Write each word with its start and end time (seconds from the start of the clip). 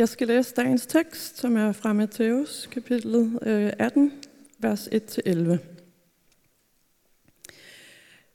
Jeg 0.00 0.08
skal 0.08 0.26
læse 0.26 0.54
dagens 0.54 0.86
tekst, 0.86 1.38
som 1.38 1.56
er 1.56 1.72
fra 1.72 1.92
Matthæus, 1.92 2.68
kapitel 2.72 3.38
18, 3.78 4.04
øh, 4.04 4.12
vers 4.58 4.88
1-11. 4.88 5.58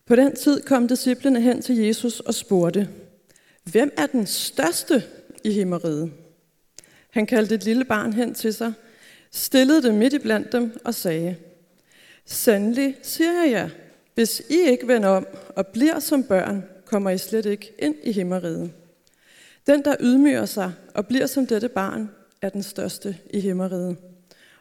På 0.06 0.16
den 0.16 0.36
tid 0.36 0.62
kom 0.62 0.88
disciplene 0.88 1.42
hen 1.42 1.62
til 1.62 1.78
Jesus 1.78 2.20
og 2.20 2.34
spurgte, 2.34 2.90
Hvem 3.64 3.92
er 3.98 4.06
den 4.06 4.26
største 4.26 5.04
i 5.44 5.52
himmeriget? 5.52 6.12
Han 7.10 7.26
kaldte 7.26 7.56
et 7.56 7.66
lille 7.66 7.86
barn 7.86 8.14
hen 8.14 8.34
til 8.34 8.54
sig, 8.54 8.74
stillede 9.32 9.82
det 9.82 9.94
midt 9.94 10.14
i 10.14 10.20
blandt 10.20 10.52
dem 10.52 10.80
og 10.84 10.94
sagde, 10.94 11.36
Sandelig 12.26 12.98
siger 13.02 13.44
jeg 13.44 13.52
jer, 13.52 13.70
hvis 14.14 14.42
I 14.50 14.70
ikke 14.70 14.88
vender 14.88 15.10
om 15.10 15.28
og 15.56 15.68
bliver 15.68 16.00
som 16.00 16.24
børn, 16.24 16.64
kommer 16.86 17.10
I 17.10 17.18
slet 17.18 17.46
ikke 17.46 17.74
ind 17.80 17.96
i 18.04 18.12
himmeriget. 18.12 18.72
Den, 19.68 19.86
der 19.86 19.96
ydmyger 20.00 20.46
sig 20.46 20.74
og 20.94 21.08
bliver 21.08 21.26
som 21.26 21.48
dette 21.48 21.70
barn, 21.70 22.10
er 22.42 22.50
den 22.50 22.64
største 22.64 23.18
i 23.30 23.40
himmeriget. 23.40 23.98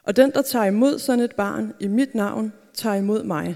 Og 0.03 0.15
den, 0.15 0.31
der 0.31 0.41
tager 0.41 0.65
imod 0.65 0.99
sådan 0.99 1.19
et 1.19 1.35
barn 1.35 1.73
i 1.79 1.87
mit 1.87 2.15
navn, 2.15 2.53
tager 2.73 2.95
imod 2.95 3.23
mig. 3.23 3.55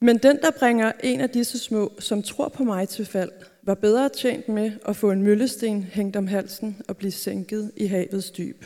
Men 0.00 0.18
den, 0.18 0.38
der 0.42 0.50
bringer 0.50 0.92
en 1.02 1.20
af 1.20 1.30
disse 1.30 1.58
små, 1.58 1.92
som 1.98 2.22
tror 2.22 2.48
på 2.48 2.64
mig 2.64 2.88
til 2.88 3.06
fald, 3.06 3.32
var 3.62 3.74
bedre 3.74 4.08
tjent 4.08 4.48
med 4.48 4.72
at 4.88 4.96
få 4.96 5.10
en 5.10 5.22
møllesten 5.22 5.82
hængt 5.82 6.16
om 6.16 6.26
halsen 6.26 6.82
og 6.88 6.96
blive 6.96 7.12
sænket 7.12 7.72
i 7.76 7.86
havets 7.86 8.30
dyb. 8.30 8.64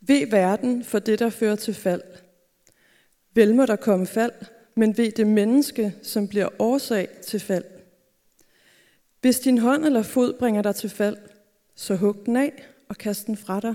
Ved 0.00 0.30
verden 0.30 0.84
for 0.84 0.98
det, 0.98 1.18
der 1.18 1.30
fører 1.30 1.56
til 1.56 1.74
fald. 1.74 2.02
Vel 3.34 3.54
må 3.54 3.66
der 3.66 3.76
komme 3.76 4.06
fald, 4.06 4.32
men 4.74 4.96
ved 4.96 5.10
det 5.12 5.26
menneske, 5.26 5.94
som 6.02 6.28
bliver 6.28 6.48
årsag 6.58 7.08
til 7.22 7.40
fald. 7.40 7.64
Hvis 9.26 9.40
din 9.40 9.58
hånd 9.58 9.84
eller 9.84 10.02
fod 10.02 10.32
bringer 10.32 10.62
dig 10.62 10.74
til 10.74 10.90
fald, 10.90 11.16
så 11.74 11.94
hug 11.94 12.26
den 12.26 12.36
af 12.36 12.66
og 12.88 12.96
kast 12.96 13.26
den 13.26 13.36
fra 13.36 13.60
dig. 13.60 13.74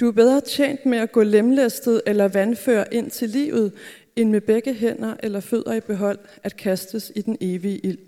Du 0.00 0.08
er 0.08 0.12
bedre 0.12 0.40
tjent 0.40 0.86
med 0.86 0.98
at 0.98 1.12
gå 1.12 1.22
lemlæstet 1.22 2.02
eller 2.06 2.28
vandfør 2.28 2.84
ind 2.92 3.10
til 3.10 3.28
livet, 3.28 3.72
end 4.16 4.30
med 4.30 4.40
begge 4.40 4.74
hænder 4.74 5.14
eller 5.22 5.40
fødder 5.40 5.74
i 5.74 5.80
behold 5.80 6.18
at 6.42 6.56
kastes 6.56 7.12
i 7.16 7.22
den 7.22 7.36
evige 7.40 7.78
ild. 7.78 7.98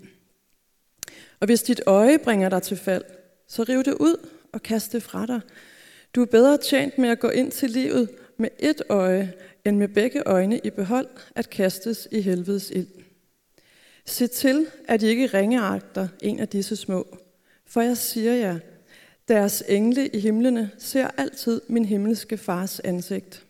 Og 1.39 1.45
hvis 1.45 1.63
dit 1.63 1.81
øje 1.85 2.17
bringer 2.17 2.49
dig 2.49 2.61
til 2.61 2.77
fald, 2.77 3.03
så 3.47 3.63
riv 3.63 3.83
det 3.83 3.93
ud 3.93 4.29
og 4.53 4.61
kast 4.61 4.93
det 4.93 5.03
fra 5.03 5.25
dig. 5.25 5.41
Du 6.15 6.21
er 6.21 6.25
bedre 6.25 6.57
tjent 6.57 6.97
med 6.97 7.09
at 7.09 7.19
gå 7.19 7.29
ind 7.29 7.51
til 7.51 7.69
livet 7.69 8.09
med 8.37 8.49
et 8.59 8.81
øje, 8.89 9.33
end 9.65 9.77
med 9.77 9.87
begge 9.87 10.23
øjne 10.25 10.59
i 10.63 10.69
behold 10.69 11.07
at 11.35 11.49
kastes 11.49 12.07
i 12.11 12.21
helvedes 12.21 12.71
ild. 12.71 13.06
Se 14.07 14.27
til, 14.27 14.65
at 14.87 15.03
I 15.03 15.07
ikke 15.07 15.27
ringeagter 15.27 16.07
en 16.21 16.39
af 16.39 16.47
disse 16.47 16.75
små. 16.75 17.17
For 17.65 17.81
jeg 17.81 17.97
siger 17.97 18.33
jer, 18.33 18.59
deres 19.27 19.63
engle 19.69 20.07
i 20.07 20.19
himlene 20.19 20.71
ser 20.79 21.07
altid 21.17 21.61
min 21.67 21.85
himmelske 21.85 22.37
fars 22.37 22.79
ansigt. 22.79 23.43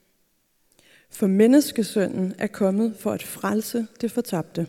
For 1.10 1.28
menneskesønnen 1.28 2.34
er 2.38 2.48
kommet 2.48 2.94
for 3.00 3.12
at 3.12 3.24
frelse 3.24 3.88
det 4.02 4.12
fortabte. 4.12 4.68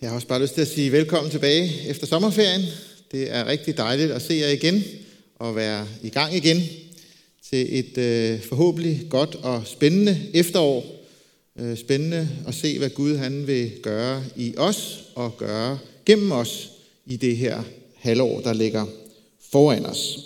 Jeg 0.00 0.10
har 0.10 0.14
også 0.14 0.28
bare 0.28 0.42
lyst 0.42 0.54
til 0.54 0.60
at 0.60 0.68
sige 0.68 0.92
velkommen 0.92 1.30
tilbage 1.30 1.88
efter 1.88 2.06
sommerferien. 2.06 2.62
Det 3.12 3.34
er 3.34 3.46
rigtig 3.46 3.76
dejligt 3.76 4.12
at 4.12 4.22
se 4.22 4.34
jer 4.34 4.48
igen 4.48 4.82
og 5.34 5.56
være 5.56 5.86
i 6.02 6.08
gang 6.08 6.34
igen 6.34 6.62
til 7.50 7.78
et 7.78 7.98
øh, 7.98 8.42
forhåbentlig 8.42 9.06
godt 9.10 9.34
og 9.34 9.66
spændende 9.66 10.18
efterår. 10.34 10.97
Øh, 11.60 11.76
spændende 11.76 12.28
at 12.46 12.54
se, 12.54 12.78
hvad 12.78 12.90
Gud 12.90 13.16
han 13.16 13.46
vil 13.46 13.70
gøre 13.82 14.24
i 14.36 14.54
os 14.56 15.04
og 15.14 15.36
gøre 15.38 15.78
gennem 16.06 16.32
os 16.32 16.70
i 17.06 17.16
det 17.16 17.36
her 17.36 17.62
halvår, 17.94 18.40
der 18.40 18.52
ligger 18.52 18.86
foran 19.50 19.86
os. 19.86 20.18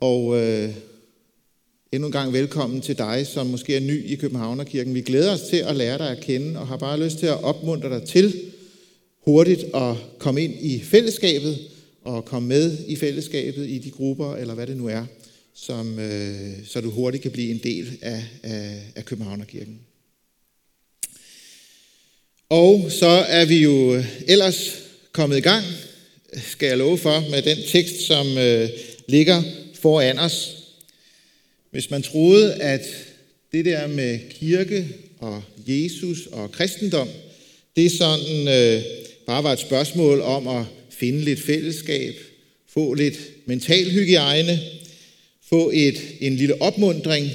Og 0.00 0.40
øh, 0.40 0.74
endnu 1.92 2.06
en 2.06 2.12
gang 2.12 2.32
velkommen 2.32 2.80
til 2.80 2.98
dig, 2.98 3.26
som 3.26 3.46
måske 3.46 3.76
er 3.76 3.80
ny 3.80 4.04
i 4.04 4.14
Københavnerkirken. 4.14 4.94
Vi 4.94 5.00
glæder 5.00 5.32
os 5.32 5.42
til 5.42 5.56
at 5.56 5.76
lære 5.76 5.98
dig 5.98 6.10
at 6.10 6.20
kende, 6.20 6.60
og 6.60 6.66
har 6.66 6.76
bare 6.76 7.00
lyst 7.04 7.18
til 7.18 7.26
at 7.26 7.44
opmuntre 7.44 7.88
dig 7.88 8.02
til 8.08 8.40
hurtigt 9.24 9.64
at 9.74 9.96
komme 10.18 10.42
ind 10.42 10.54
i 10.60 10.80
fællesskabet, 10.80 11.58
og 12.04 12.24
komme 12.24 12.48
med 12.48 12.78
i 12.86 12.96
fællesskabet 12.96 13.68
i 13.68 13.78
de 13.78 13.90
grupper, 13.90 14.34
eller 14.34 14.54
hvad 14.54 14.66
det 14.66 14.76
nu 14.76 14.86
er, 14.88 15.04
som, 15.54 15.98
øh, 15.98 16.66
så 16.66 16.80
du 16.80 16.90
hurtigt 16.90 17.22
kan 17.22 17.30
blive 17.30 17.50
en 17.50 17.58
del 17.58 17.98
af, 18.02 18.24
af, 18.42 18.82
af 18.94 19.04
Københavnerkirken. 19.04 19.80
Og 22.48 22.90
så 22.90 23.06
er 23.06 23.44
vi 23.44 23.62
jo 23.62 24.02
ellers 24.28 24.82
kommet 25.12 25.36
i 25.36 25.40
gang, 25.40 25.64
skal 26.36 26.66
jeg 26.66 26.78
love 26.78 26.98
for, 26.98 27.30
med 27.30 27.42
den 27.42 27.58
tekst, 27.68 28.00
som 28.00 28.38
øh, 28.38 28.68
ligger 29.08 29.42
foran 29.74 30.18
os. 30.18 30.56
Hvis 31.70 31.90
man 31.90 32.02
troede, 32.02 32.54
at 32.54 32.80
det 33.52 33.64
der 33.64 33.86
med 33.86 34.18
kirke 34.30 34.88
og 35.18 35.42
Jesus 35.66 36.26
og 36.26 36.52
kristendom, 36.52 37.08
det 37.76 37.86
er 37.86 37.90
sådan 37.90 38.48
øh, 38.48 38.82
bare 39.26 39.44
var 39.44 39.52
et 39.52 39.58
spørgsmål 39.58 40.20
om 40.20 40.48
at 40.48 40.64
finde 40.90 41.20
lidt 41.20 41.40
fællesskab, 41.40 42.14
få 42.68 42.94
lidt 42.94 43.18
mental 43.46 43.90
hygiejne, 43.90 44.60
få 45.52 45.70
et, 45.74 45.94
en 46.20 46.36
lille 46.36 46.62
opmundring, 46.62 47.26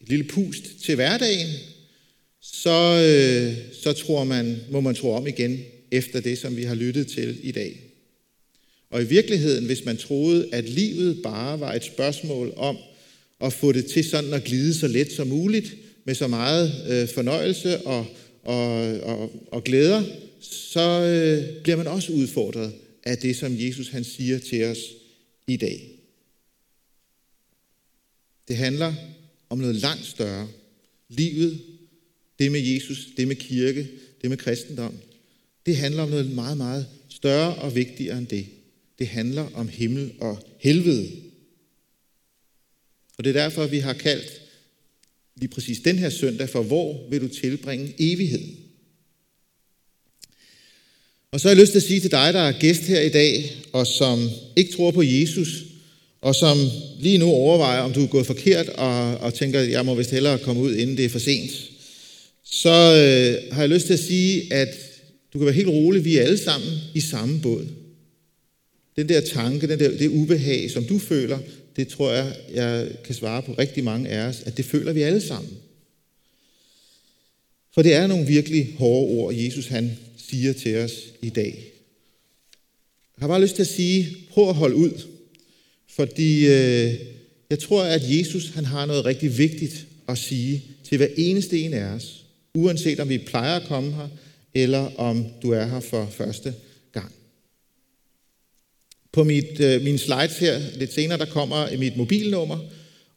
et 0.00 0.08
lille 0.08 0.24
pust 0.24 0.64
til 0.84 0.94
hverdagen, 0.94 1.48
så, 2.42 3.02
øh, 3.06 3.56
så 3.82 3.92
tror 3.92 4.24
man, 4.24 4.56
må 4.70 4.80
man 4.80 4.94
tro 4.94 5.12
om 5.12 5.26
igen 5.26 5.60
efter 5.90 6.20
det, 6.20 6.38
som 6.38 6.56
vi 6.56 6.62
har 6.62 6.74
lyttet 6.74 7.06
til 7.06 7.38
i 7.42 7.52
dag. 7.52 7.80
Og 8.90 9.02
i 9.02 9.04
virkeligheden, 9.04 9.66
hvis 9.66 9.84
man 9.84 9.96
troede, 9.96 10.48
at 10.52 10.68
livet 10.68 11.22
bare 11.22 11.60
var 11.60 11.74
et 11.74 11.84
spørgsmål 11.84 12.52
om 12.56 12.76
at 13.40 13.52
få 13.52 13.72
det 13.72 13.86
til 13.86 14.04
sådan 14.04 14.32
at 14.32 14.44
glide 14.44 14.74
så 14.74 14.88
let 14.88 15.12
som 15.12 15.26
muligt, 15.26 15.74
med 16.04 16.14
så 16.14 16.26
meget 16.26 16.72
øh, 16.88 17.08
fornøjelse 17.08 17.78
og, 17.80 18.06
og, 18.42 19.00
og, 19.00 19.32
og 19.52 19.64
glæder, 19.64 20.02
så 20.40 21.00
øh, 21.00 21.62
bliver 21.62 21.76
man 21.76 21.86
også 21.86 22.12
udfordret 22.12 22.72
af 23.04 23.18
det, 23.18 23.36
som 23.36 23.56
Jesus 23.58 23.88
han 23.88 24.04
siger 24.04 24.38
til 24.38 24.64
os 24.64 24.78
i 25.46 25.56
dag. 25.56 25.95
Det 28.48 28.56
handler 28.56 28.94
om 29.50 29.58
noget 29.58 29.76
langt 29.76 30.06
større. 30.06 30.48
Livet, 31.08 31.60
det 32.38 32.52
med 32.52 32.60
Jesus, 32.60 33.06
det 33.16 33.28
med 33.28 33.36
kirke, 33.36 33.88
det 34.22 34.30
med 34.30 34.36
kristendom, 34.38 34.94
det 35.66 35.76
handler 35.76 36.02
om 36.02 36.08
noget 36.08 36.30
meget, 36.30 36.56
meget 36.56 36.86
større 37.08 37.54
og 37.54 37.74
vigtigere 37.74 38.18
end 38.18 38.26
det. 38.26 38.46
Det 38.98 39.06
handler 39.06 39.50
om 39.54 39.68
himmel 39.68 40.12
og 40.20 40.42
helvede. 40.58 41.10
Og 43.18 43.24
det 43.24 43.36
er 43.36 43.42
derfor, 43.42 43.66
vi 43.66 43.78
har 43.78 43.92
kaldt 43.92 44.42
lige 45.36 45.48
præcis 45.48 45.80
den 45.80 45.98
her 45.98 46.10
søndag 46.10 46.48
for, 46.48 46.62
hvor 46.62 47.08
vil 47.10 47.20
du 47.20 47.28
tilbringe 47.28 47.94
evigheden? 47.98 48.56
Og 51.30 51.40
så 51.40 51.48
har 51.48 51.54
jeg 51.54 51.60
lyst 51.62 51.72
til 51.72 51.78
at 51.78 51.82
sige 51.82 52.00
til 52.00 52.10
dig, 52.10 52.34
der 52.34 52.40
er 52.40 52.58
gæst 52.58 52.82
her 52.82 53.00
i 53.00 53.08
dag, 53.08 53.56
og 53.72 53.86
som 53.86 54.28
ikke 54.56 54.72
tror 54.72 54.90
på 54.90 55.02
Jesus, 55.02 55.64
og 56.20 56.34
som 56.34 56.58
lige 57.00 57.18
nu 57.18 57.26
overvejer, 57.26 57.80
om 57.80 57.92
du 57.92 58.02
er 58.02 58.06
gået 58.06 58.26
forkert, 58.26 58.68
og, 58.68 59.16
og 59.16 59.34
tænker, 59.34 59.60
jeg 59.60 59.86
må 59.86 59.94
vist 59.94 60.10
hellere 60.10 60.38
komme 60.38 60.62
ud, 60.62 60.74
inden 60.74 60.96
det 60.96 61.04
er 61.04 61.08
for 61.08 61.18
sent, 61.18 61.50
så 62.44 62.70
øh, 62.70 63.54
har 63.54 63.62
jeg 63.62 63.70
lyst 63.70 63.86
til 63.86 63.92
at 63.92 64.00
sige, 64.00 64.52
at 64.54 64.68
du 65.32 65.38
kan 65.38 65.46
være 65.46 65.54
helt 65.54 65.68
rolig, 65.68 66.04
vi 66.04 66.16
er 66.16 66.22
alle 66.22 66.38
sammen 66.38 66.70
i 66.94 67.00
samme 67.00 67.40
båd. 67.40 67.66
Den 68.96 69.08
der 69.08 69.20
tanke, 69.20 69.68
den 69.68 69.78
der, 69.78 69.96
det 69.98 70.08
ubehag, 70.08 70.70
som 70.70 70.84
du 70.84 70.98
føler, 70.98 71.38
det 71.76 71.88
tror 71.88 72.12
jeg, 72.12 72.36
jeg 72.54 72.88
kan 73.04 73.14
svare 73.14 73.42
på 73.42 73.52
rigtig 73.52 73.84
mange 73.84 74.08
af 74.08 74.28
os, 74.28 74.42
at 74.46 74.56
det 74.56 74.64
føler 74.64 74.92
vi 74.92 75.02
alle 75.02 75.20
sammen. 75.20 75.52
For 77.74 77.82
det 77.82 77.94
er 77.94 78.06
nogle 78.06 78.26
virkelig 78.26 78.74
hårde 78.78 79.18
ord, 79.18 79.34
Jesus 79.34 79.66
han 79.66 79.98
siger 80.28 80.52
til 80.52 80.76
os 80.76 80.92
i 81.22 81.28
dag. 81.28 81.72
Jeg 83.16 83.22
har 83.22 83.28
bare 83.28 83.42
lyst 83.42 83.54
til 83.54 83.62
at 83.62 83.68
sige, 83.68 84.16
prøv 84.30 84.48
at 84.48 84.54
holde 84.54 84.76
ud. 84.76 85.02
Fordi 85.96 86.46
øh, 86.46 86.94
jeg 87.50 87.58
tror, 87.58 87.82
at 87.82 88.02
Jesus 88.04 88.50
han 88.54 88.64
har 88.64 88.86
noget 88.86 89.04
rigtig 89.04 89.38
vigtigt 89.38 89.86
at 90.08 90.18
sige 90.18 90.62
til 90.88 90.96
hver 90.96 91.08
eneste 91.16 91.60
en 91.60 91.74
af 91.74 91.84
os. 91.84 92.24
Uanset 92.54 93.00
om 93.00 93.08
vi 93.08 93.18
plejer 93.18 93.56
at 93.56 93.66
komme 93.68 93.92
her, 93.92 94.08
eller 94.54 95.00
om 95.00 95.26
du 95.42 95.50
er 95.52 95.66
her 95.66 95.80
for 95.80 96.08
første 96.10 96.54
gang. 96.92 97.12
På 99.12 99.24
mit, 99.24 99.60
øh, 99.60 99.82
mine 99.82 99.98
slides 99.98 100.38
her 100.38 100.60
lidt 100.78 100.92
senere, 100.92 101.18
der 101.18 101.24
kommer 101.24 101.78
mit 101.78 101.96
mobilnummer, 101.96 102.58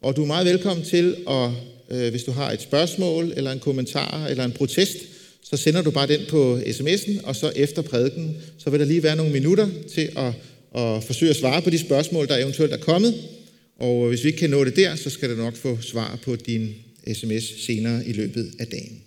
og 0.01 0.15
du 0.15 0.21
er 0.21 0.27
meget 0.27 0.45
velkommen 0.45 0.85
til, 0.85 1.15
at, 1.29 1.49
øh, 1.91 2.09
hvis 2.09 2.23
du 2.23 2.31
har 2.31 2.51
et 2.51 2.61
spørgsmål, 2.61 3.33
eller 3.35 3.51
en 3.51 3.59
kommentar, 3.59 4.27
eller 4.27 4.45
en 4.45 4.51
protest, 4.51 4.97
så 5.43 5.57
sender 5.57 5.81
du 5.81 5.91
bare 5.91 6.07
den 6.07 6.21
på 6.29 6.57
sms'en, 6.57 7.27
og 7.27 7.35
så 7.35 7.51
efter 7.55 7.81
prædiken, 7.81 8.37
så 8.57 8.69
vil 8.69 8.79
der 8.79 8.85
lige 8.85 9.03
være 9.03 9.15
nogle 9.15 9.31
minutter 9.31 9.69
til 9.93 10.09
at, 10.17 10.33
og 10.71 11.03
forsøge 11.03 11.29
at 11.29 11.35
svare 11.35 11.61
på 11.61 11.69
de 11.69 11.79
spørgsmål, 11.79 12.27
der 12.27 12.37
eventuelt 12.37 12.73
er 12.73 12.77
kommet. 12.77 13.29
Og 13.75 14.07
hvis 14.07 14.23
vi 14.23 14.27
ikke 14.27 14.39
kan 14.39 14.49
nå 14.49 14.65
det 14.65 14.75
der, 14.75 14.95
så 14.95 15.09
skal 15.09 15.29
du 15.29 15.35
nok 15.35 15.55
få 15.55 15.81
svar 15.81 16.19
på 16.23 16.35
din 16.35 16.75
sms 17.13 17.65
senere 17.65 18.05
i 18.05 18.13
løbet 18.13 18.55
af 18.59 18.67
dagen. 18.67 19.03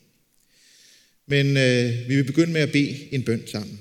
Men 1.26 1.56
øh, 1.56 2.08
vi 2.08 2.16
vil 2.16 2.24
begynde 2.24 2.52
med 2.52 2.60
at 2.60 2.72
bede 2.72 3.14
en 3.14 3.22
bøn 3.22 3.42
sammen. 3.46 3.80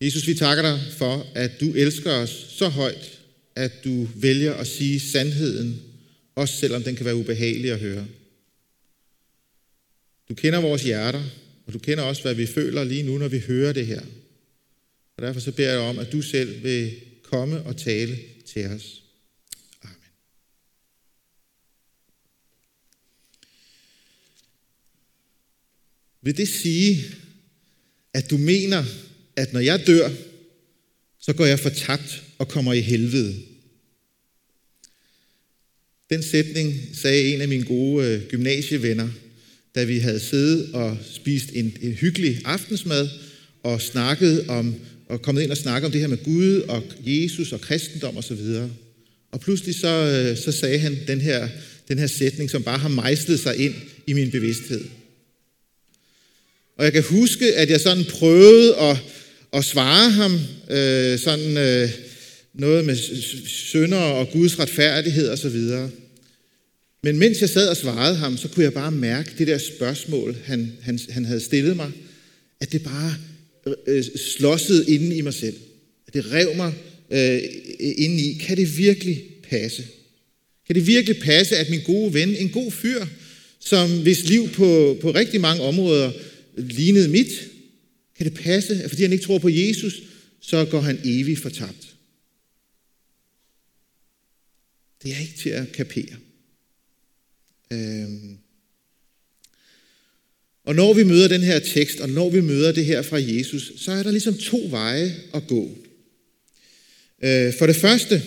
Jesus, 0.00 0.26
vi 0.26 0.34
takker 0.34 0.62
dig 0.62 0.80
for, 0.92 1.26
at 1.34 1.60
du 1.60 1.72
elsker 1.72 2.12
os 2.12 2.46
så 2.50 2.68
højt, 2.68 3.20
at 3.54 3.72
du 3.84 4.08
vælger 4.14 4.54
at 4.54 4.66
sige 4.66 5.00
sandheden, 5.00 5.80
også 6.34 6.56
selvom 6.56 6.82
den 6.82 6.96
kan 6.96 7.06
være 7.06 7.16
ubehagelig 7.16 7.72
at 7.72 7.80
høre. 7.80 8.06
Du 10.28 10.34
kender 10.34 10.60
vores 10.60 10.82
hjerter, 10.82 11.22
og 11.66 11.72
du 11.72 11.78
kender 11.78 12.04
også, 12.04 12.22
hvad 12.22 12.34
vi 12.34 12.46
føler 12.46 12.84
lige 12.84 13.02
nu, 13.02 13.18
når 13.18 13.28
vi 13.28 13.38
hører 13.38 13.72
det 13.72 13.86
her. 13.86 14.00
Og 15.16 15.22
derfor 15.22 15.40
så 15.40 15.52
beder 15.52 15.70
jeg 15.70 15.80
om, 15.80 15.98
at 15.98 16.12
du 16.12 16.22
selv 16.22 16.62
vil 16.62 16.94
komme 17.22 17.62
og 17.62 17.76
tale 17.76 18.18
til 18.46 18.66
os. 18.66 19.02
Amen. 19.82 19.96
Vil 26.22 26.36
det 26.36 26.48
sige, 26.48 27.04
at 28.14 28.30
du 28.30 28.36
mener, 28.36 28.84
at 29.36 29.52
når 29.52 29.60
jeg 29.60 29.86
dør, 29.86 30.10
så 31.18 31.32
går 31.32 31.44
jeg 31.44 31.60
fortabt 31.60 32.22
og 32.38 32.48
kommer 32.48 32.72
i 32.72 32.80
helvede? 32.80 33.42
Den 36.10 36.22
sætning 36.22 36.96
sagde 36.96 37.34
en 37.34 37.40
af 37.40 37.48
mine 37.48 37.64
gode 37.64 38.06
øh, 38.06 38.28
gymnasievenner, 38.28 39.10
da 39.76 39.84
vi 39.84 39.98
havde 39.98 40.20
siddet 40.20 40.68
og 40.72 40.96
spist 41.14 41.48
en, 41.52 41.76
en 41.82 41.92
hyggelig 41.92 42.40
aftensmad 42.44 43.08
og 43.62 43.80
snakket 43.80 44.44
om 44.48 44.74
og 45.08 45.22
kommet 45.22 45.42
ind 45.42 45.50
og 45.50 45.56
snakket 45.56 45.86
om 45.86 45.92
det 45.92 46.00
her 46.00 46.08
med 46.08 46.24
Gud 46.24 46.60
og 46.68 46.82
Jesus 47.00 47.52
og 47.52 47.60
kristendom 47.60 48.16
osv. 48.16 48.32
Og, 48.32 48.70
og 49.32 49.40
pludselig 49.40 49.74
så, 49.74 49.88
øh, 49.88 50.36
så 50.36 50.52
sagde 50.52 50.78
han 50.78 50.98
den 51.06 51.20
her, 51.20 51.48
den 51.88 51.98
her 51.98 52.06
sætning, 52.06 52.50
som 52.50 52.62
bare 52.62 52.78
har 52.78 52.88
mejslet 52.88 53.40
sig 53.40 53.56
ind 53.56 53.74
i 54.06 54.12
min 54.12 54.30
bevidsthed. 54.30 54.84
Og 56.78 56.84
jeg 56.84 56.92
kan 56.92 57.02
huske, 57.02 57.54
at 57.54 57.70
jeg 57.70 57.80
sådan 57.80 58.04
prøvede 58.04 58.76
at, 58.76 58.96
at 59.52 59.64
svare 59.64 60.10
ham 60.10 60.32
øh, 60.70 61.18
sådan 61.18 61.56
øh, 61.56 61.90
noget 62.54 62.84
med 62.84 62.96
sønder 63.46 63.98
og 63.98 64.30
Guds 64.30 64.58
retfærdighed 64.58 65.28
osv. 65.28 65.60
Men 67.06 67.18
mens 67.18 67.40
jeg 67.40 67.48
sad 67.48 67.68
og 67.68 67.76
svarede 67.76 68.16
ham, 68.16 68.36
så 68.36 68.48
kunne 68.48 68.64
jeg 68.64 68.72
bare 68.72 68.92
mærke 68.92 69.30
det 69.38 69.46
der 69.46 69.58
spørgsmål, 69.58 70.36
han, 70.44 70.72
han, 70.82 71.00
han 71.08 71.24
havde 71.24 71.40
stillet 71.40 71.76
mig, 71.76 71.92
at 72.60 72.72
det 72.72 72.82
bare 72.82 73.14
øh, 73.66 73.74
øh 73.86 74.04
slåssede 74.16 74.94
inde 74.94 75.16
i 75.16 75.20
mig 75.20 75.34
selv. 75.34 75.56
At 76.06 76.14
Det 76.14 76.32
rev 76.32 76.56
mig 76.56 76.72
øh, 77.10 77.42
inde 77.80 78.22
i. 78.22 78.38
Kan 78.40 78.56
det 78.56 78.78
virkelig 78.78 79.24
passe? 79.42 79.84
Kan 80.66 80.76
det 80.76 80.86
virkelig 80.86 81.20
passe, 81.20 81.56
at 81.56 81.70
min 81.70 81.82
gode 81.82 82.14
ven, 82.14 82.36
en 82.36 82.48
god 82.48 82.72
fyr, 82.72 83.06
som 83.60 84.02
hvis 84.02 84.28
liv 84.28 84.48
på, 84.48 84.98
på 85.00 85.10
rigtig 85.10 85.40
mange 85.40 85.62
områder 85.62 86.12
lignede 86.56 87.08
mit, 87.08 87.48
kan 88.16 88.26
det 88.26 88.34
passe, 88.34 88.82
at 88.82 88.90
fordi 88.90 89.02
han 89.02 89.12
ikke 89.12 89.24
tror 89.24 89.38
på 89.38 89.48
Jesus, 89.48 90.02
så 90.40 90.64
går 90.64 90.80
han 90.80 91.00
evigt 91.04 91.40
fortabt? 91.40 91.96
Det 95.02 95.12
er 95.12 95.20
ikke 95.20 95.38
til 95.38 95.50
at 95.50 95.72
kapere. 95.72 96.16
Øhm. 97.70 98.38
Og 100.64 100.74
når 100.74 100.94
vi 100.94 101.02
møder 101.02 101.28
den 101.28 101.42
her 101.42 101.58
tekst, 101.58 102.00
og 102.00 102.08
når 102.08 102.30
vi 102.30 102.40
møder 102.40 102.72
det 102.72 102.84
her 102.84 103.02
fra 103.02 103.16
Jesus, 103.22 103.72
så 103.76 103.92
er 103.92 104.02
der 104.02 104.10
ligesom 104.10 104.38
to 104.38 104.66
veje 104.70 105.14
at 105.34 105.46
gå. 105.46 105.78
Øh, 107.22 107.54
for 107.58 107.66
det 107.66 107.76
første, 107.76 108.22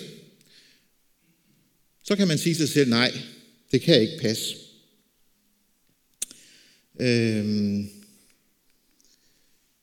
så 2.04 2.16
kan 2.16 2.28
man 2.28 2.38
sige 2.38 2.54
til 2.54 2.66
sig 2.66 2.74
selv, 2.74 2.90
nej, 2.90 3.12
det 3.72 3.82
kan 3.82 4.00
ikke 4.00 4.18
passe. 4.20 4.56
Øhm. 7.00 7.90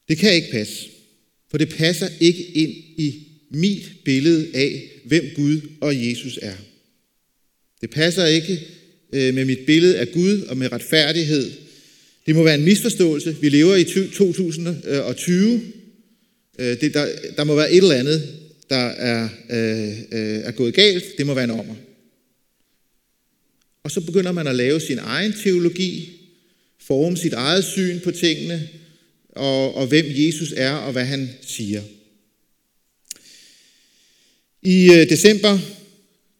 Det 0.08 0.18
kan 0.18 0.34
ikke 0.34 0.52
passe, 0.52 0.90
for 1.50 1.58
det 1.58 1.70
passer 1.70 2.10
ikke 2.20 2.44
ind 2.44 2.72
i 2.98 3.28
mit 3.50 3.92
billede 4.06 4.56
af, 4.56 4.90
hvem 5.06 5.26
Gud 5.36 5.62
og 5.82 6.08
Jesus 6.08 6.40
er. 6.42 6.56
Det 7.82 7.90
passer 7.90 8.26
ikke 8.26 8.68
Øh, 9.14 9.34
med 9.34 9.46
mit 9.46 9.60
billede 9.66 9.98
af 9.98 10.12
Gud 10.12 10.42
og 10.42 10.58
med 10.58 10.72
retfærdighed. 10.72 11.52
Det 12.26 12.36
må 12.36 12.44
være 12.44 12.56
en 12.56 12.66
misforståelse. 12.66 13.38
Vi 13.42 13.50
lever 13.50 13.76
i 13.76 13.84
2020. 13.84 15.62
Øh, 16.60 16.82
det, 16.82 16.94
der, 16.94 17.08
der 17.38 17.44
må 17.44 17.56
være 17.56 17.72
et 17.72 17.78
eller 17.78 17.96
andet, 17.96 18.34
der 18.70 18.86
er, 18.86 19.30
øh, 19.50 19.90
øh, 19.90 20.40
er 20.44 20.52
gået 20.52 20.74
galt. 20.74 21.04
Det 21.18 21.26
må 21.26 21.34
være 21.34 21.44
en 21.44 21.52
ommer. 21.52 21.76
Og 23.84 23.92
så 23.92 24.02
begynder 24.02 24.32
man 24.32 24.48
at 24.48 24.56
lave 24.56 24.80
sin 24.80 25.00
egen 25.00 25.34
teologi, 25.44 26.10
forme 26.80 27.18
sit 27.18 27.34
eget 27.34 27.64
syn 27.64 28.00
på 28.00 28.12
tingene, 28.12 28.70
og, 29.30 29.76
og 29.76 29.88
hvem 29.88 30.06
Jesus 30.10 30.54
er 30.58 30.72
og 30.72 30.92
hvad 30.92 31.06
han 31.06 31.30
siger. 31.42 31.82
I 34.62 34.92
øh, 34.92 35.10
december 35.10 35.60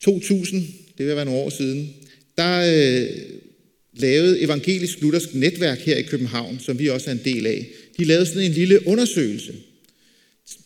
2000, 0.02 0.68
det 0.98 1.06
vil 1.06 1.16
være 1.16 1.26
nogle 1.26 1.42
år 1.42 1.50
siden, 1.50 1.94
der 2.38 2.60
øh, 2.60 3.10
lavede 3.94 4.42
Evangelisk 4.42 5.02
Luthersk 5.02 5.34
Netværk 5.34 5.80
her 5.80 5.98
i 5.98 6.02
København, 6.02 6.60
som 6.66 6.80
vi 6.80 6.90
også 6.90 7.10
er 7.10 7.14
en 7.14 7.22
del 7.26 7.46
af. 7.46 7.68
De 7.98 8.04
lavede 8.04 8.26
sådan 8.26 8.44
en 8.44 8.52
lille 8.52 8.88
undersøgelse. 8.88 9.54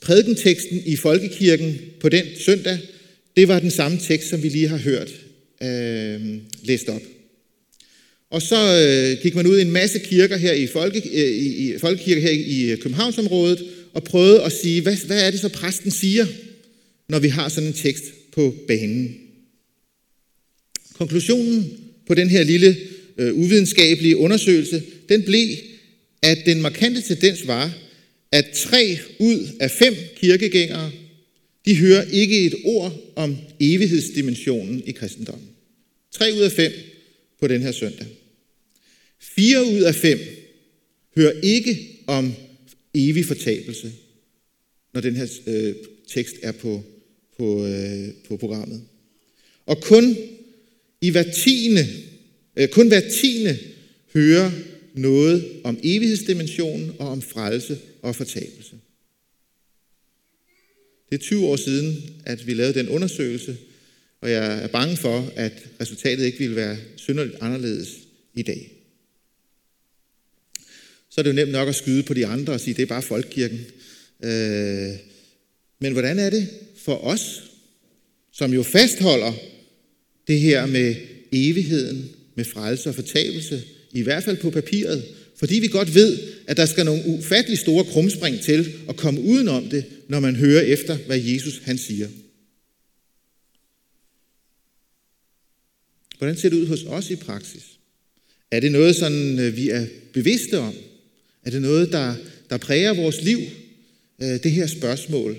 Prædikenteksten 0.01 0.83
i 0.85 0.95
Folkekirken 0.95 1.79
på 1.99 2.09
den 2.09 2.25
søndag, 2.39 2.77
det 3.37 3.47
var 3.47 3.59
den 3.59 3.71
samme 3.71 3.99
tekst, 4.07 4.29
som 4.29 4.43
vi 4.43 4.49
lige 4.49 4.67
har 4.67 4.77
hørt 4.77 5.11
øh, 5.63 6.37
læst 6.63 6.89
op. 6.89 7.01
Og 8.29 8.41
så 8.41 8.55
øh, 8.55 9.21
gik 9.23 9.35
man 9.35 9.47
ud 9.47 9.59
i 9.59 9.61
en 9.61 9.71
masse 9.71 9.99
kirker 9.99 10.37
her 10.37 10.53
i, 10.53 10.67
folke, 10.67 11.09
øh, 11.13 11.31
i, 11.31 11.73
i 11.73 11.77
folkekirker 11.77 12.21
her 12.21 12.31
i 12.31 12.75
Københavnsområdet 12.81 13.65
og 13.93 14.03
prøvede 14.03 14.43
at 14.43 14.51
sige, 14.51 14.81
hvad, 14.81 14.97
hvad 15.07 15.27
er 15.27 15.31
det 15.31 15.39
så 15.39 15.49
præsten 15.49 15.91
siger, 15.91 16.25
når 17.09 17.19
vi 17.19 17.27
har 17.27 17.49
sådan 17.49 17.67
en 17.67 17.73
tekst 17.73 18.03
på 18.31 18.55
banen. 18.67 19.17
Konklusionen 21.01 21.77
på 22.07 22.13
den 22.13 22.29
her 22.29 22.43
lille 22.43 22.77
øh, 23.17 23.35
uvidenskabelige 23.35 24.17
undersøgelse, 24.17 24.83
den 25.09 25.23
blev, 25.23 25.47
at 26.21 26.37
den 26.45 26.61
markante 26.61 27.01
tendens 27.01 27.47
var, 27.47 27.77
at 28.31 28.45
tre 28.55 28.97
ud 29.19 29.47
af 29.59 29.71
fem 29.71 29.95
kirkegængere, 30.15 30.91
de 31.65 31.75
hører 31.75 32.03
ikke 32.11 32.45
et 32.45 32.55
ord 32.63 33.13
om 33.15 33.37
evighedsdimensionen 33.59 34.83
i 34.85 34.91
kristendommen. 34.91 35.47
Tre 36.11 36.31
ud 36.35 36.41
af 36.41 36.51
fem 36.51 36.71
på 37.39 37.47
den 37.47 37.61
her 37.61 37.71
søndag. 37.71 38.07
Fire 39.19 39.65
ud 39.65 39.81
af 39.81 39.95
fem 39.95 40.19
hører 41.15 41.33
ikke 41.43 41.79
om 42.07 42.33
evig 42.93 43.25
fortabelse, 43.25 43.91
når 44.93 45.01
den 45.01 45.15
her 45.15 45.27
øh, 45.47 45.75
tekst 46.07 46.35
er 46.43 46.51
på, 46.51 46.83
på, 47.37 47.65
øh, 47.65 48.07
på 48.27 48.37
programmet. 48.37 48.81
Og 49.65 49.81
kun 49.81 50.17
i 51.01 51.09
hver 51.09 51.31
tiende, 51.31 51.87
øh, 52.55 52.69
kun 52.69 52.87
hver 52.87 53.09
tiende 53.21 53.59
hører 54.13 54.51
noget 54.95 55.61
om 55.63 55.79
evighedsdimensionen 55.83 56.91
og 56.99 57.07
om 57.07 57.21
frelse 57.21 57.77
og 58.01 58.15
fortabelse. 58.15 58.75
Det 61.09 61.17
er 61.17 61.21
20 61.21 61.45
år 61.45 61.55
siden, 61.55 62.03
at 62.25 62.47
vi 62.47 62.53
lavede 62.53 62.79
den 62.79 62.89
undersøgelse, 62.89 63.57
og 64.21 64.31
jeg 64.31 64.63
er 64.63 64.67
bange 64.67 64.97
for, 64.97 65.31
at 65.35 65.53
resultatet 65.81 66.25
ikke 66.25 66.39
ville 66.39 66.55
være 66.55 66.77
synderligt 66.95 67.37
anderledes 67.41 67.89
i 68.35 68.41
dag 68.41 68.81
så 71.11 71.21
er 71.21 71.23
det 71.23 71.29
jo 71.29 71.35
nemt 71.35 71.51
nok 71.51 71.69
at 71.69 71.75
skyde 71.75 72.03
på 72.03 72.13
de 72.13 72.27
andre 72.27 72.53
og 72.53 72.59
sige, 72.59 72.73
det 72.73 72.81
er 72.81 72.85
bare 72.85 73.01
folkekirken. 73.01 73.59
Øh, 74.23 74.91
men 75.79 75.93
hvordan 75.93 76.19
er 76.19 76.29
det 76.29 76.49
for 76.77 76.95
os, 76.95 77.43
som 78.31 78.53
jo 78.53 78.63
fastholder 78.63 79.33
det 80.31 80.39
her 80.39 80.65
med 80.65 80.95
evigheden, 81.31 82.09
med 82.35 82.45
frelse 82.45 82.89
og 82.89 82.95
fortabelse, 82.95 83.63
i 83.93 84.01
hvert 84.01 84.23
fald 84.23 84.37
på 84.37 84.49
papiret, 84.49 85.03
fordi 85.35 85.59
vi 85.59 85.67
godt 85.67 85.95
ved, 85.95 86.19
at 86.47 86.57
der 86.57 86.65
skal 86.65 86.85
nogle 86.85 87.03
ufattelig 87.05 87.59
store 87.59 87.83
krumspring 87.83 88.41
til 88.41 88.73
at 88.89 88.95
komme 88.95 89.21
udenom 89.21 89.69
det, 89.69 89.85
når 90.07 90.19
man 90.19 90.35
hører 90.35 90.61
efter, 90.61 90.97
hvad 90.97 91.19
Jesus 91.19 91.61
han 91.63 91.77
siger. 91.77 92.07
Hvordan 96.17 96.37
ser 96.37 96.49
det 96.49 96.57
ud 96.57 96.67
hos 96.67 96.83
os 96.83 97.09
i 97.09 97.15
praksis? 97.15 97.63
Er 98.51 98.59
det 98.59 98.71
noget, 98.71 98.95
sådan, 98.95 99.39
øh, 99.39 99.57
vi 99.57 99.69
er 99.69 99.85
bevidste 100.13 100.59
om? 100.59 100.73
Er 101.43 101.49
det 101.49 101.61
noget, 101.61 101.91
der, 101.91 102.15
der 102.49 102.57
præger 102.57 102.93
vores 102.93 103.21
liv, 103.21 103.39
øh, 104.21 104.43
det 104.43 104.51
her 104.51 104.67
spørgsmål? 104.67 105.37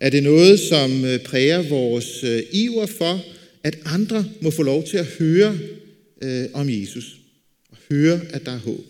Er 0.00 0.10
det 0.10 0.22
noget, 0.22 0.60
som 0.60 1.04
øh, 1.04 1.20
præger 1.20 1.62
vores 1.62 2.24
iver 2.52 2.86
for, 2.86 3.35
at 3.66 3.78
andre 3.84 4.24
må 4.40 4.50
få 4.50 4.62
lov 4.62 4.86
til 4.86 4.96
at 4.96 5.06
høre 5.06 5.58
øh, 6.22 6.48
om 6.52 6.68
Jesus? 6.70 7.16
Og 7.70 7.76
høre, 7.90 8.20
at 8.30 8.46
der 8.46 8.52
er 8.52 8.58
håb? 8.58 8.84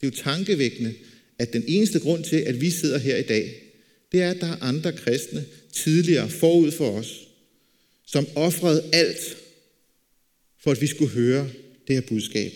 Det 0.00 0.06
er 0.06 0.10
jo 0.16 0.22
tankevækkende, 0.22 0.94
at 1.38 1.52
den 1.52 1.64
eneste 1.66 2.00
grund 2.00 2.24
til, 2.24 2.36
at 2.36 2.60
vi 2.60 2.70
sidder 2.70 2.98
her 2.98 3.16
i 3.16 3.22
dag, 3.22 3.62
det 4.12 4.22
er, 4.22 4.30
at 4.30 4.40
der 4.40 4.46
er 4.46 4.62
andre 4.62 4.92
kristne 4.92 5.44
tidligere 5.72 6.30
forud 6.30 6.70
for 6.70 6.98
os, 6.98 7.28
som 8.06 8.26
offrede 8.34 8.84
alt, 8.92 9.36
for 10.58 10.70
at 10.70 10.80
vi 10.80 10.86
skulle 10.86 11.10
høre 11.10 11.50
det 11.88 11.94
her 11.94 12.02
budskab. 12.02 12.52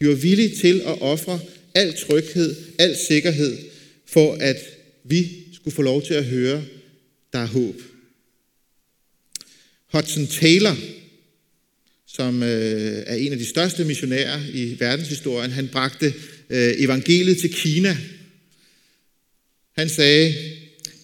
De 0.00 0.08
var 0.08 0.14
villige 0.14 0.56
til 0.56 0.80
at 0.80 1.02
ofre 1.02 1.40
al 1.74 1.96
tryghed, 1.96 2.56
al 2.78 2.96
sikkerhed, 2.96 3.58
for 4.06 4.34
at 4.34 4.56
vi 5.04 5.44
skulle 5.52 5.74
få 5.74 5.82
lov 5.82 6.02
til 6.02 6.14
at 6.14 6.24
høre, 6.24 6.64
der 7.32 7.38
er 7.38 7.46
håb. 7.46 7.82
Hudson 9.92 10.26
Taylor, 10.26 10.76
som 12.06 12.42
øh, 12.42 13.02
er 13.06 13.14
en 13.14 13.32
af 13.32 13.38
de 13.38 13.46
største 13.46 13.84
missionærer 13.84 14.40
i 14.54 14.76
verdenshistorien, 14.78 15.50
han 15.50 15.68
bragte 15.68 16.06
øh, 16.50 16.74
evangeliet 16.78 17.38
til 17.38 17.54
Kina. 17.54 17.96
Han 19.76 19.88
sagde, 19.88 20.34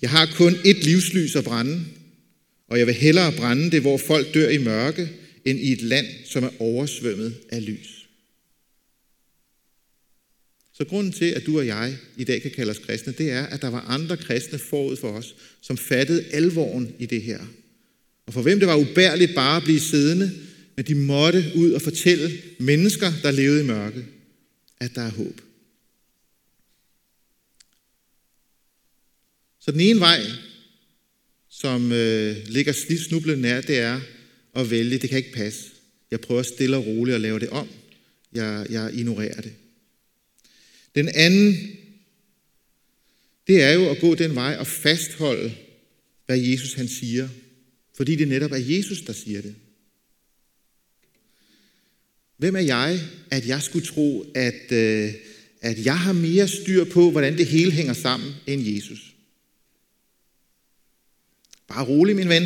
jeg 0.02 0.10
har 0.10 0.26
kun 0.26 0.56
et 0.64 0.84
livslys 0.84 1.36
at 1.36 1.44
brænde, 1.44 1.84
og 2.68 2.78
jeg 2.78 2.86
vil 2.86 2.94
hellere 2.94 3.32
brænde 3.32 3.70
det, 3.70 3.80
hvor 3.80 3.96
folk 3.96 4.34
dør 4.34 4.48
i 4.48 4.58
mørke, 4.58 5.08
end 5.44 5.58
i 5.58 5.72
et 5.72 5.82
land, 5.82 6.06
som 6.24 6.44
er 6.44 6.50
oversvømmet 6.58 7.34
af 7.50 7.66
lys. 7.66 8.03
Så 10.76 10.84
grunden 10.84 11.12
til, 11.12 11.24
at 11.24 11.46
du 11.46 11.58
og 11.58 11.66
jeg 11.66 11.96
i 12.16 12.24
dag 12.24 12.42
kan 12.42 12.50
kalde 12.50 12.70
os 12.70 12.78
kristne, 12.78 13.12
det 13.18 13.30
er, 13.30 13.46
at 13.46 13.62
der 13.62 13.68
var 13.68 13.80
andre 13.80 14.16
kristne 14.16 14.58
forud 14.58 14.96
for 14.96 15.10
os, 15.10 15.34
som 15.60 15.76
fattede 15.76 16.24
alvoren 16.24 16.94
i 16.98 17.06
det 17.06 17.22
her. 17.22 17.40
Og 18.26 18.32
for 18.32 18.42
hvem 18.42 18.58
det 18.58 18.68
var 18.68 18.76
ubærligt 18.76 19.34
bare 19.34 19.56
at 19.56 19.62
blive 19.62 19.80
siddende, 19.80 20.32
men 20.76 20.86
de 20.86 20.94
måtte 20.94 21.52
ud 21.56 21.70
og 21.70 21.82
fortælle 21.82 22.30
mennesker, 22.58 23.12
der 23.22 23.30
levede 23.30 23.60
i 23.60 23.66
mørke, 23.66 24.04
at 24.80 24.94
der 24.94 25.02
er 25.02 25.10
håb. 25.10 25.40
Så 29.60 29.72
den 29.72 29.80
ene 29.80 30.00
vej, 30.00 30.20
som 31.50 31.92
øh, 31.92 32.36
ligger 32.48 32.72
snublende 33.08 33.42
nær, 33.42 33.60
det 33.60 33.78
er 33.78 34.00
at 34.54 34.70
vælge, 34.70 34.98
det 34.98 35.10
kan 35.10 35.18
ikke 35.18 35.32
passe. 35.32 35.60
Jeg 36.10 36.20
prøver 36.20 36.42
stille 36.42 36.76
og 36.76 36.86
roligt 36.86 37.14
at 37.14 37.20
lave 37.20 37.38
det 37.38 37.48
om. 37.48 37.68
Jeg, 38.32 38.66
jeg 38.70 38.94
ignorerer 38.94 39.40
det. 39.40 39.52
Den 40.94 41.08
anden, 41.08 41.76
det 43.46 43.62
er 43.62 43.72
jo 43.72 43.90
at 43.90 44.00
gå 44.00 44.14
den 44.14 44.34
vej 44.34 44.56
og 44.56 44.66
fastholde, 44.66 45.54
hvad 46.26 46.38
Jesus 46.38 46.74
han 46.74 46.88
siger. 46.88 47.28
Fordi 47.96 48.16
det 48.16 48.28
netop 48.28 48.52
er 48.52 48.56
Jesus, 48.56 49.00
der 49.00 49.12
siger 49.12 49.42
det. 49.42 49.54
Hvem 52.36 52.56
er 52.56 52.60
jeg, 52.60 53.00
at 53.30 53.46
jeg 53.46 53.62
skulle 53.62 53.86
tro, 53.86 54.26
at, 54.34 54.72
øh, 54.72 55.12
at 55.60 55.84
jeg 55.84 55.98
har 55.98 56.12
mere 56.12 56.48
styr 56.48 56.84
på, 56.84 57.10
hvordan 57.10 57.38
det 57.38 57.46
hele 57.46 57.72
hænger 57.72 57.92
sammen, 57.92 58.32
end 58.46 58.62
Jesus? 58.62 59.14
Bare 61.68 61.84
rolig, 61.84 62.16
min 62.16 62.28
ven. 62.28 62.42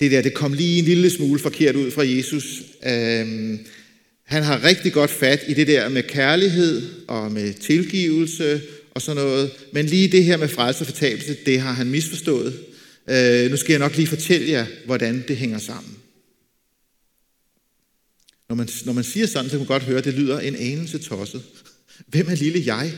Det 0.00 0.10
der, 0.10 0.22
det 0.22 0.34
kom 0.34 0.52
lige 0.52 0.78
en 0.78 0.84
lille 0.84 1.10
smule 1.10 1.40
forkert 1.40 1.76
ud 1.76 1.90
fra 1.90 2.06
Jesus. 2.06 2.62
Øh, 2.86 3.58
han 4.24 4.42
har 4.42 4.64
rigtig 4.64 4.92
godt 4.92 5.10
fat 5.10 5.44
i 5.48 5.54
det 5.54 5.66
der 5.66 5.88
med 5.88 6.02
kærlighed 6.02 6.82
og 7.08 7.32
med 7.32 7.54
tilgivelse 7.54 8.62
og 8.90 9.02
sådan 9.02 9.22
noget. 9.22 9.50
Men 9.72 9.86
lige 9.86 10.08
det 10.08 10.24
her 10.24 10.36
med 10.36 10.48
frelse 10.48 10.82
og 10.82 10.86
fortabelse, 10.86 11.36
det 11.46 11.60
har 11.60 11.72
han 11.72 11.90
misforstået. 11.90 12.60
Øh, 13.10 13.50
nu 13.50 13.56
skal 13.56 13.72
jeg 13.72 13.78
nok 13.78 13.96
lige 13.96 14.06
fortælle 14.06 14.50
jer, 14.50 14.66
hvordan 14.86 15.24
det 15.28 15.36
hænger 15.36 15.58
sammen. 15.58 15.96
Når 18.48 18.56
man, 18.56 18.68
når 18.84 18.92
man 18.92 19.04
siger 19.04 19.26
sådan, 19.26 19.44
så 19.44 19.50
kan 19.50 19.58
man 19.58 19.66
godt 19.66 19.82
høre, 19.82 19.98
at 19.98 20.04
det 20.04 20.14
lyder 20.14 20.40
en 20.40 20.56
anelse 20.56 20.98
tosset. 20.98 21.42
Hvem 22.06 22.28
er 22.28 22.34
lille 22.34 22.62
jeg, 22.66 22.92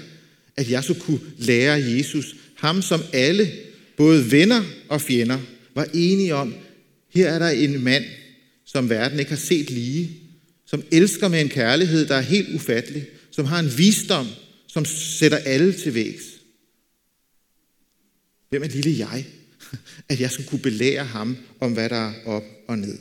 at 0.56 0.70
jeg 0.70 0.84
så 0.84 0.94
kunne 0.94 1.20
lære 1.38 1.72
Jesus, 1.72 2.34
ham 2.54 2.82
som 2.82 3.00
alle, 3.12 3.52
både 3.96 4.30
venner 4.30 4.62
og 4.88 5.00
fjender, 5.00 5.38
var 5.74 5.86
enige 5.94 6.34
om, 6.34 6.54
her 7.14 7.28
er 7.28 7.38
der 7.38 7.48
en 7.48 7.84
mand, 7.84 8.04
som 8.64 8.90
verden 8.90 9.18
ikke 9.18 9.30
har 9.30 9.36
set 9.36 9.70
lige, 9.70 10.25
som 10.66 10.82
elsker 10.92 11.28
med 11.28 11.40
en 11.40 11.48
kærlighed, 11.48 12.06
der 12.06 12.14
er 12.14 12.20
helt 12.20 12.54
ufattelig, 12.54 13.06
som 13.30 13.44
har 13.44 13.60
en 13.60 13.78
visdom, 13.78 14.26
som 14.66 14.84
sætter 14.84 15.36
alle 15.36 15.72
til 15.72 15.94
vægs. 15.94 16.22
Hvem 18.48 18.62
er 18.62 18.68
lille 18.68 18.98
jeg, 18.98 19.26
at 20.08 20.20
jeg 20.20 20.30
skulle 20.30 20.48
kunne 20.48 20.62
belære 20.62 21.04
ham 21.04 21.36
om, 21.60 21.72
hvad 21.72 21.88
der 21.88 22.10
er 22.10 22.24
op 22.24 22.44
og 22.68 22.78
ned? 22.78 22.98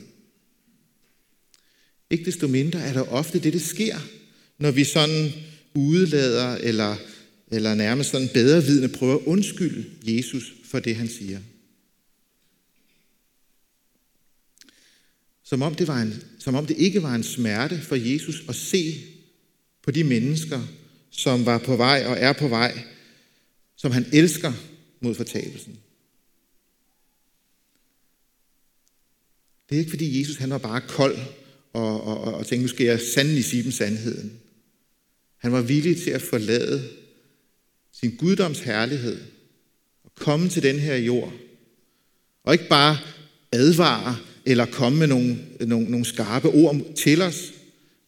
Ikke 2.09 2.25
desto 2.25 2.47
mindre 2.47 2.79
er 2.79 2.93
der 2.93 3.01
ofte 3.01 3.39
det, 3.39 3.53
det 3.53 3.61
sker, 3.61 3.97
når 4.59 4.71
vi 4.71 4.83
sådan 4.83 5.31
udlader 5.75 6.55
eller, 6.55 6.95
eller 7.51 7.75
nærmest 7.75 8.11
sådan 8.11 8.29
bedrevidende 8.33 8.89
prøver 8.89 9.15
at 9.15 9.25
undskylde 9.25 9.85
Jesus 10.03 10.53
for 10.63 10.79
det, 10.79 10.95
han 10.95 11.09
siger. 11.09 11.39
Som 15.45 15.61
om, 15.61 15.75
det 15.75 15.87
var 15.87 16.01
en, 16.01 16.23
som 16.39 16.55
om 16.55 16.65
det 16.65 16.77
ikke 16.77 17.03
var 17.03 17.15
en 17.15 17.23
smerte 17.23 17.81
for 17.81 17.95
Jesus 17.95 18.43
at 18.49 18.55
se 18.55 19.01
på 19.83 19.91
de 19.91 20.03
mennesker, 20.03 20.61
som 21.11 21.45
var 21.45 21.57
på 21.57 21.75
vej 21.75 22.03
og 22.05 22.17
er 22.19 22.33
på 22.33 22.47
vej, 22.47 22.79
som 23.75 23.91
han 23.91 24.05
elsker 24.13 24.53
mod 24.99 25.15
fortabelsen. 25.15 25.79
Det 29.69 29.75
er 29.75 29.79
ikke 29.79 29.89
fordi 29.89 30.19
Jesus 30.19 30.35
han 30.35 30.49
var 30.49 30.57
bare 30.57 30.81
kold 30.81 31.17
og, 31.73 32.01
og, 32.01 32.21
og, 32.21 32.33
og 32.33 32.45
tænkte, 32.45 32.61
nu 32.61 32.67
skal 32.67 32.85
jeg 32.85 33.01
sandelig 33.01 33.45
sige 33.45 33.63
dem 33.63 33.71
sandheden. 33.71 34.39
Han 35.37 35.51
var 35.51 35.61
villig 35.61 36.01
til 36.01 36.11
at 36.11 36.21
forlade 36.21 36.89
sin 37.91 38.15
guddoms 38.15 38.59
herlighed 38.59 39.21
og 40.03 40.15
komme 40.15 40.49
til 40.49 40.63
den 40.63 40.79
her 40.79 40.95
jord. 40.95 41.33
Og 42.43 42.53
ikke 42.53 42.67
bare 42.69 42.97
advare 43.51 44.17
eller 44.45 44.65
komme 44.65 44.99
med 44.99 45.07
nogle, 45.07 45.37
nogle, 45.59 45.89
nogle 45.89 46.05
skarpe 46.05 46.47
ord 46.47 46.81
til 46.95 47.21
os, 47.21 47.53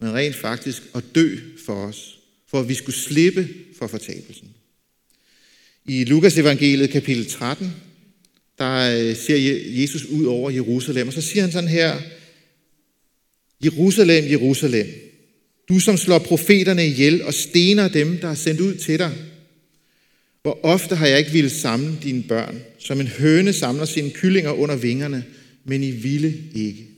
men 0.02 0.14
rent 0.14 0.36
faktisk 0.36 0.84
at 0.96 1.04
dø 1.16 1.38
for 1.66 1.74
os, 1.74 2.18
for 2.48 2.60
at 2.60 2.70
vi 2.70 2.74
skulle 2.74 2.96
slippe 2.96 3.50
for 3.80 3.88
fortabelsen. 3.88 4.48
I 5.86 6.04
Lukas 6.04 6.38
evangeliet 6.38 6.90
kapitel 6.90 7.26
13, 7.26 7.72
der 8.58 9.00
øh, 9.00 9.16
ser 9.16 9.38
Jesus 9.82 10.06
ud 10.06 10.26
over 10.26 10.50
Jerusalem, 10.50 11.08
og 11.08 11.14
så 11.14 11.22
siger 11.22 11.42
han 11.42 11.52
sådan 11.52 11.70
her, 11.70 12.00
Jerusalem, 13.64 14.32
Jerusalem, 14.32 14.88
du 15.70 15.80
som 15.80 15.98
slår 15.98 16.20
profeterne 16.20 16.88
ihjel 16.88 17.24
og 17.24 17.34
stener 17.34 17.88
dem, 17.88 18.18
der 18.18 18.28
er 18.28 18.36
sendt 18.36 18.62
ud 18.62 18.76
til 18.76 19.00
dig. 19.00 19.12
Hvor 20.42 20.66
ofte 20.66 20.96
har 20.96 21.08
jeg 21.08 21.20
ikke 21.20 21.32
ville 21.32 21.50
samle 21.50 21.98
dine 22.04 22.24
børn, 22.24 22.62
som 22.80 23.00
en 23.00 23.08
høne 23.08 23.54
samler 23.54 23.86
sine 23.86 24.10
kyllinger 24.10 24.52
under 24.52 24.76
vingerne, 24.76 25.26
men 25.68 25.84
I 25.84 25.92
ville 25.92 26.34
ikke. 26.54 26.90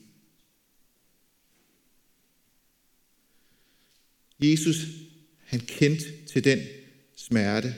Jesus, 4.39 4.77
han 5.45 5.59
kendte 5.59 6.05
til 6.27 6.43
den 6.43 6.59
smerte 7.15 7.75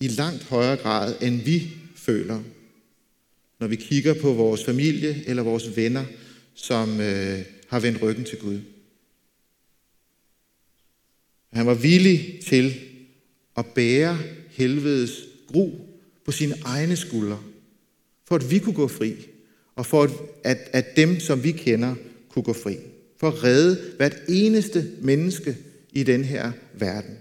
i 0.00 0.08
langt 0.08 0.42
højere 0.42 0.76
grad, 0.76 1.22
end 1.22 1.40
vi 1.40 1.72
føler, 1.94 2.42
når 3.60 3.66
vi 3.66 3.76
kigger 3.76 4.14
på 4.14 4.32
vores 4.32 4.64
familie 4.64 5.24
eller 5.26 5.42
vores 5.42 5.76
venner, 5.76 6.04
som 6.54 7.00
øh, 7.00 7.44
har 7.68 7.80
vendt 7.80 8.02
ryggen 8.02 8.24
til 8.24 8.38
Gud. 8.38 8.60
Han 11.52 11.66
var 11.66 11.74
villig 11.74 12.40
til 12.46 12.74
at 13.56 13.66
bære 13.66 14.18
helvedes 14.50 15.12
gru 15.46 15.70
på 16.24 16.32
sine 16.32 16.54
egne 16.64 16.96
skuldre, 16.96 17.42
for 18.24 18.36
at 18.36 18.50
vi 18.50 18.58
kunne 18.58 18.74
gå 18.74 18.88
fri, 18.88 19.14
og 19.76 19.86
for 19.86 20.10
at, 20.44 20.58
at 20.72 20.96
dem, 20.96 21.20
som 21.20 21.44
vi 21.44 21.52
kender, 21.52 21.94
kunne 22.28 22.42
gå 22.42 22.52
fri. 22.52 22.76
For 23.20 23.28
at 23.28 23.44
redde 23.44 23.92
hvert 23.96 24.16
eneste 24.28 24.90
menneske 25.00 25.56
i 25.92 26.02
den 26.02 26.24
her 26.24 26.52
verden. 26.74 27.18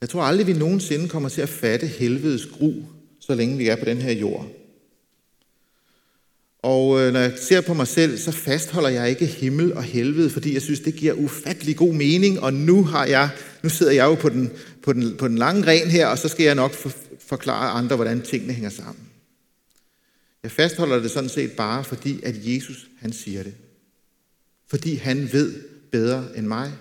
Jeg 0.00 0.08
tror 0.08 0.22
aldrig, 0.22 0.46
vi 0.46 0.52
nogensinde 0.52 1.08
kommer 1.08 1.28
til 1.28 1.40
at 1.40 1.48
fatte 1.48 1.86
helvedes 1.86 2.46
gru, 2.46 2.72
så 3.20 3.34
længe 3.34 3.58
vi 3.58 3.68
er 3.68 3.76
på 3.76 3.84
den 3.84 3.98
her 3.98 4.12
jord. 4.12 4.46
Og 6.58 7.00
øh, 7.00 7.12
når 7.12 7.20
jeg 7.20 7.32
ser 7.36 7.60
på 7.60 7.74
mig 7.74 7.88
selv, 7.88 8.18
så 8.18 8.32
fastholder 8.32 8.88
jeg 8.88 9.10
ikke 9.10 9.26
himmel 9.26 9.74
og 9.74 9.82
helvede, 9.82 10.30
fordi 10.30 10.54
jeg 10.54 10.62
synes, 10.62 10.80
det 10.80 10.94
giver 10.94 11.12
ufattelig 11.12 11.76
god 11.76 11.94
mening, 11.94 12.40
og 12.40 12.54
nu, 12.54 12.84
har 12.84 13.06
jeg, 13.06 13.28
nu 13.62 13.68
sidder 13.68 13.92
jeg 13.92 14.04
jo 14.04 14.14
på 14.14 14.28
den, 14.28 14.52
på, 14.82 14.92
den, 14.92 15.16
på 15.16 15.28
den 15.28 15.38
lange 15.38 15.62
gren 15.62 15.90
her, 15.90 16.06
og 16.06 16.18
så 16.18 16.28
skal 16.28 16.44
jeg 16.44 16.54
nok 16.54 16.72
for, 16.72 16.92
forklare 17.18 17.70
andre, 17.70 17.96
hvordan 17.96 18.22
tingene 18.22 18.52
hænger 18.52 18.70
sammen. 18.70 19.08
Jeg 20.42 20.50
fastholder 20.50 20.98
det 20.98 21.10
sådan 21.10 21.28
set 21.28 21.52
bare, 21.52 21.84
fordi 21.84 22.22
at 22.22 22.34
Jesus, 22.38 22.86
han 22.98 23.12
siger 23.12 23.42
det. 23.42 23.54
Fordi 24.66 24.94
han 24.94 25.32
ved 25.32 25.62
bedre 25.92 26.26
end 26.36 26.46
mig, 26.46 26.72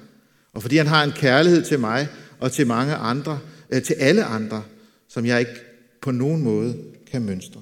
og 0.53 0.61
fordi 0.61 0.77
han 0.77 0.87
har 0.87 1.03
en 1.03 1.11
kærlighed 1.11 1.63
til 1.63 1.79
mig 1.79 2.07
og 2.39 2.51
til 2.51 2.67
mange 2.67 2.95
andre, 2.95 3.39
øh, 3.69 3.83
til 3.83 3.93
alle 3.93 4.23
andre, 4.23 4.63
som 5.07 5.25
jeg 5.25 5.39
ikke 5.39 5.61
på 6.01 6.11
nogen 6.11 6.41
måde 6.43 6.77
kan 7.11 7.21
mønstre. 7.21 7.61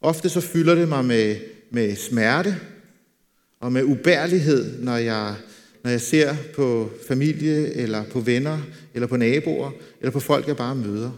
Ofte 0.00 0.28
så 0.28 0.40
fylder 0.40 0.74
det 0.74 0.88
mig 0.88 1.04
med, 1.04 1.36
med 1.70 1.96
smerte 1.96 2.60
og 3.60 3.72
med 3.72 3.84
ubærlighed, 3.84 4.82
når 4.82 4.96
jeg, 4.96 5.36
når 5.84 5.90
jeg 5.90 6.00
ser 6.00 6.36
på 6.54 6.90
familie, 7.08 7.72
eller 7.72 8.04
på 8.04 8.20
venner, 8.20 8.62
eller 8.94 9.06
på 9.06 9.16
naboer, 9.16 9.70
eller 10.00 10.10
på 10.10 10.20
folk, 10.20 10.48
jeg 10.48 10.56
bare 10.56 10.76
møder. 10.76 11.12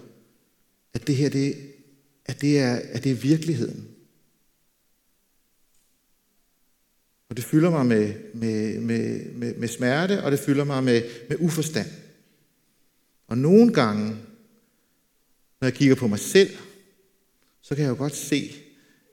At 0.95 1.07
det 1.07 1.17
her, 1.17 1.29
det, 1.29 1.57
at 2.27 2.41
det, 2.41 2.59
er, 2.59 2.75
at 2.75 3.05
det 3.05 3.13
er 3.13 3.17
virkeligheden. 3.17 3.89
Og 7.29 7.37
det 7.37 7.45
fylder 7.45 7.71
mig 7.71 7.87
med, 7.87 8.15
med, 8.35 8.81
med, 8.81 9.33
med, 9.35 9.55
med 9.55 9.69
smerte, 9.69 10.23
og 10.25 10.33
det 10.33 10.39
fylder 10.39 10.65
mig 10.65 10.85
med, 10.85 11.03
med 11.29 11.37
uforstand. 11.41 11.89
Og 13.27 13.39
nogle 13.39 13.73
gange, 13.73 14.09
når 15.61 15.67
jeg 15.67 15.75
kigger 15.75 15.95
på 15.95 16.07
mig 16.07 16.19
selv, 16.19 16.51
så 17.63 17.75
kan 17.75 17.85
jeg 17.85 17.91
jo 17.91 17.97
godt 17.97 18.17
se, 18.17 18.55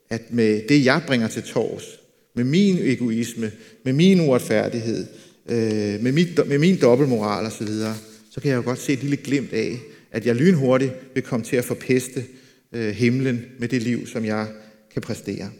at 0.09 0.33
med 0.33 0.67
det, 0.69 0.85
jeg 0.85 1.03
bringer 1.07 1.27
til 1.27 1.43
tors, 1.43 1.99
med 2.35 2.43
min 2.43 2.77
egoisme, 2.77 3.51
med 3.85 3.93
min 3.93 4.19
uretfærdighed, 4.19 5.07
øh, 5.45 6.01
med, 6.01 6.11
mit, 6.11 6.47
med 6.47 6.57
min 6.57 6.81
dobbeltmoral 6.81 7.45
osv., 7.45 7.57
så, 7.57 7.63
videre, 7.63 7.95
så 8.31 8.41
kan 8.41 8.51
jeg 8.51 8.57
jo 8.57 8.61
godt 8.61 8.79
se 8.79 8.93
et 8.93 8.99
lille 8.99 9.17
glimt 9.17 9.53
af, 9.53 9.79
at 10.11 10.25
jeg 10.25 10.35
lynhurtigt 10.35 10.93
vil 11.13 11.23
komme 11.23 11.45
til 11.45 11.55
at 11.55 11.65
forpeste 11.65 12.25
øh, 12.71 12.89
himlen 12.89 13.45
med 13.59 13.67
det 13.67 13.81
liv, 13.81 14.07
som 14.07 14.25
jeg 14.25 14.47
kan 14.93 15.01
præstere. 15.01 15.51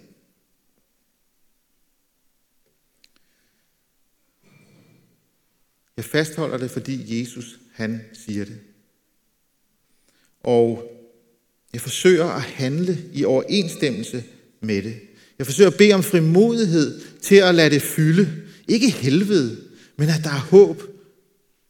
Jeg 5.97 6.05
fastholder 6.05 6.57
det, 6.57 6.71
fordi 6.71 7.19
Jesus, 7.19 7.59
han 7.73 8.01
siger 8.13 8.45
det. 8.45 8.59
Og 10.39 10.91
jeg 11.73 11.81
forsøger 11.81 12.25
at 12.25 12.41
handle 12.41 12.97
i 13.13 13.25
overensstemmelse 13.25 14.23
med 14.61 14.83
det. 14.83 14.99
Jeg 15.37 15.45
forsøger 15.45 15.69
at 15.69 15.77
bede 15.77 15.93
om 15.93 16.03
frimodighed 16.03 17.01
til 17.21 17.35
at 17.35 17.55
lade 17.55 17.69
det 17.69 17.81
fylde. 17.81 18.29
Ikke 18.67 18.89
helvede, 18.89 19.68
men 19.99 20.09
at 20.09 20.23
der 20.23 20.29
er 20.29 20.47
håb 20.49 20.81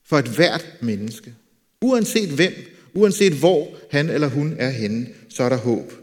for 0.04 0.18
et 0.18 0.28
hvert 0.28 0.66
menneske. 0.82 1.36
Uanset 1.82 2.30
hvem, 2.30 2.54
uanset 2.94 3.34
hvor 3.34 3.78
han 3.92 4.10
eller 4.10 4.28
hun 4.28 4.56
er 4.60 4.70
henne, 4.70 5.08
så 5.30 5.44
er 5.44 5.50
der 5.50 5.58
håb. 5.58 5.94